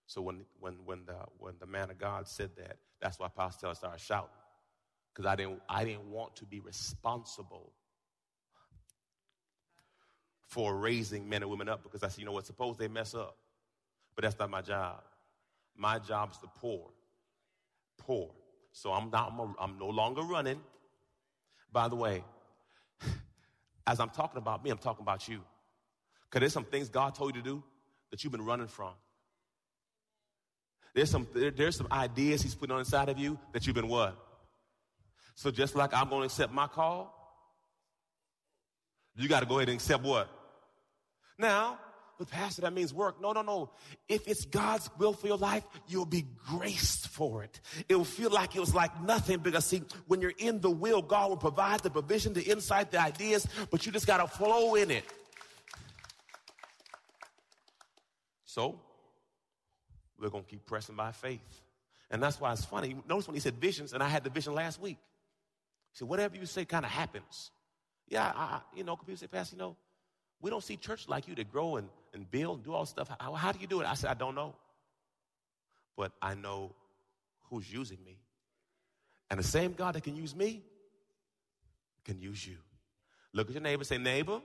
So 0.07 0.21
when 0.21 0.41
when 0.59 0.73
when 0.85 1.05
the 1.05 1.17
when 1.37 1.53
the 1.59 1.67
man 1.67 1.91
of 1.91 1.99
God 1.99 2.27
said 2.27 2.51
that, 2.57 2.77
that's 3.01 3.19
why 3.19 3.27
Pastor 3.27 3.61
Taylor 3.61 3.75
started 3.75 3.99
shouting 3.99 4.29
because 5.13 5.29
I 5.29 5.35
didn't 5.35 5.61
I 5.67 5.83
didn't 5.83 6.09
want 6.09 6.35
to 6.37 6.45
be 6.45 6.59
responsible 6.61 7.73
for 10.47 10.75
raising 10.75 11.29
men 11.29 11.43
and 11.43 11.51
women 11.51 11.69
up 11.69 11.83
because 11.83 12.03
I 12.03 12.07
said, 12.07 12.19
you 12.19 12.25
know 12.25 12.31
what, 12.31 12.45
suppose 12.45 12.77
they 12.77 12.87
mess 12.87 13.13
up. 13.13 13.35
But 14.15 14.23
that's 14.23 14.39
not 14.39 14.49
my 14.49 14.61
job. 14.61 15.01
My 15.79 15.97
job 15.97 16.31
is 16.31 16.37
to 16.39 16.47
pour. 16.59 16.89
Pour. 17.97 18.31
So 18.73 18.91
I'm, 18.91 19.09
not, 19.09 19.31
I'm, 19.31 19.39
a, 19.39 19.53
I'm 19.59 19.79
no 19.79 19.87
longer 19.87 20.21
running. 20.21 20.59
By 21.71 21.87
the 21.87 21.95
way, 21.95 22.23
as 23.87 24.01
I'm 24.01 24.09
talking 24.09 24.37
about 24.37 24.63
me, 24.63 24.71
I'm 24.71 24.77
talking 24.77 25.03
about 25.03 25.27
you. 25.27 25.41
Because 26.25 26.41
there's 26.41 26.53
some 26.53 26.65
things 26.65 26.89
God 26.89 27.15
told 27.15 27.33
you 27.33 27.41
to 27.41 27.47
do 27.47 27.63
that 28.11 28.23
you've 28.23 28.31
been 28.31 28.45
running 28.45 28.67
from. 28.67 28.91
There's 30.93 31.09
some, 31.09 31.25
there, 31.33 31.51
there's 31.51 31.77
some 31.77 31.87
ideas 31.91 32.41
He's 32.41 32.55
putting 32.55 32.73
on 32.73 32.79
inside 32.79 33.07
of 33.07 33.17
you 33.17 33.39
that 33.53 33.65
you've 33.65 33.75
been 33.75 33.87
what? 33.87 34.17
So 35.35 35.49
just 35.49 35.75
like 35.75 35.93
I'm 35.93 36.09
going 36.09 36.21
to 36.21 36.25
accept 36.25 36.51
my 36.51 36.67
call, 36.67 37.15
you 39.15 39.29
got 39.29 39.39
to 39.39 39.45
go 39.45 39.59
ahead 39.59 39.69
and 39.69 39.75
accept 39.75 40.03
what? 40.03 40.29
Now, 41.37 41.79
but 42.19 42.29
Pastor, 42.29 42.63
that 42.63 42.73
means 42.73 42.93
work. 42.93 43.21
No, 43.21 43.31
no, 43.31 43.41
no. 43.41 43.71
If 44.09 44.27
it's 44.27 44.43
God's 44.43 44.89
will 44.97 45.13
for 45.13 45.27
your 45.27 45.37
life, 45.37 45.63
you'll 45.87 46.05
be 46.05 46.25
graced 46.49 47.07
for 47.07 47.45
it. 47.45 47.61
It 47.87 47.95
will 47.95 48.03
feel 48.03 48.29
like 48.29 48.57
it 48.57 48.59
was 48.59 48.75
like 48.75 49.01
nothing 49.01 49.39
because 49.39 49.63
see, 49.65 49.83
when 50.07 50.19
you're 50.19 50.33
in 50.37 50.59
the 50.59 50.69
will, 50.69 51.01
God 51.01 51.29
will 51.29 51.37
provide 51.37 51.79
the 51.79 51.89
provision, 51.89 52.33
the 52.33 52.43
insight, 52.43 52.91
the 52.91 52.99
ideas, 52.99 53.47
but 53.71 53.85
you 53.85 53.93
just 53.93 54.05
got 54.05 54.17
to 54.17 54.27
flow 54.27 54.75
in 54.75 54.91
it. 54.91 55.05
So, 58.43 58.81
we're 60.19 60.29
going 60.29 60.43
to 60.43 60.49
keep 60.49 60.65
pressing 60.65 60.95
by 60.95 61.13
faith. 61.13 61.61
And 62.11 62.21
that's 62.21 62.41
why 62.41 62.51
it's 62.51 62.65
funny. 62.65 62.97
Notice 63.07 63.29
when 63.29 63.35
he 63.35 63.39
said 63.39 63.55
visions, 63.55 63.93
and 63.93 64.03
I 64.03 64.09
had 64.09 64.25
the 64.25 64.29
vision 64.29 64.53
last 64.53 64.81
week. 64.81 64.97
He 65.93 65.99
said, 65.99 66.09
whatever 66.09 66.35
you 66.35 66.45
say 66.45 66.65
kind 66.65 66.83
of 66.83 66.91
happens. 66.91 67.51
Yeah, 68.09 68.29
I, 68.35 68.59
you 68.75 68.83
know, 68.83 68.97
people 68.97 69.15
say, 69.15 69.27
Pastor, 69.27 69.55
you 69.55 69.61
know, 69.61 69.77
we 70.41 70.49
don't 70.49 70.63
see 70.63 70.75
church 70.75 71.07
like 71.07 71.29
you 71.29 71.35
to 71.35 71.45
grow 71.45 71.77
and, 71.77 71.87
and 72.13 72.29
build 72.29 72.63
do 72.63 72.73
all 72.73 72.85
stuff. 72.85 73.09
How, 73.19 73.33
how 73.33 73.51
do 73.51 73.59
you 73.59 73.67
do 73.67 73.81
it? 73.81 73.87
I 73.87 73.93
said, 73.93 74.09
I 74.09 74.13
don't 74.13 74.35
know. 74.35 74.55
But 75.95 76.11
I 76.21 76.33
know 76.33 76.73
who's 77.49 77.71
using 77.71 77.97
me. 78.05 78.17
And 79.29 79.39
the 79.39 79.43
same 79.43 79.73
God 79.73 79.95
that 79.95 80.03
can 80.03 80.15
use 80.15 80.35
me 80.35 80.63
can 82.03 82.19
use 82.19 82.45
you. 82.45 82.57
Look 83.33 83.47
at 83.47 83.53
your 83.53 83.61
neighbor, 83.61 83.83
say, 83.83 83.97
neighbor, 83.97 84.41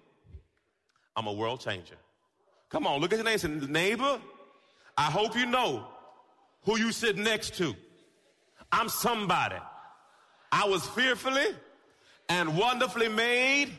I'm 1.17 1.27
a 1.27 1.33
world 1.33 1.61
changer. 1.61 1.97
Come 2.69 2.87
on, 2.87 3.01
look 3.01 3.13
at 3.13 3.17
your 3.17 3.25
neighbor, 3.25 3.39
say, 3.39 3.49
neighbor, 3.49 4.21
I 4.97 5.11
hope 5.11 5.37
you 5.37 5.47
know 5.47 5.87
who 6.65 6.79
you 6.79 6.93
sit 6.93 7.17
next 7.17 7.55
to. 7.57 7.75
I'm 8.71 8.89
somebody. 8.89 9.57
I 10.53 10.69
was 10.69 10.85
fearfully 10.89 11.47
and 12.29 12.59
wonderfully 12.59 13.09
made 13.09 13.71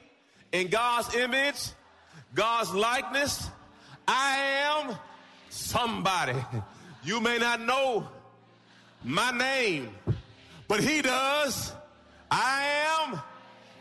in 0.52 0.69
God's 0.69 1.13
image 1.15 1.71
God's 2.36 2.74
likeness. 2.74 3.50
I 4.08 4.38
am 4.38 4.96
somebody. 5.50 6.36
You 7.04 7.20
may 7.22 7.38
not 7.38 7.62
know 7.62 8.08
my 9.04 9.32
name, 9.32 9.89
but 10.68 10.80
he 10.80 11.02
does. 11.02 11.74
I 12.30 12.63
am 12.88 13.20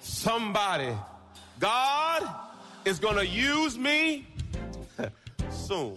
somebody. 0.01 0.95
God 1.59 2.29
is 2.85 2.99
going 2.99 3.17
to 3.17 3.27
use 3.27 3.79
me 3.79 4.27
soon. 5.51 5.97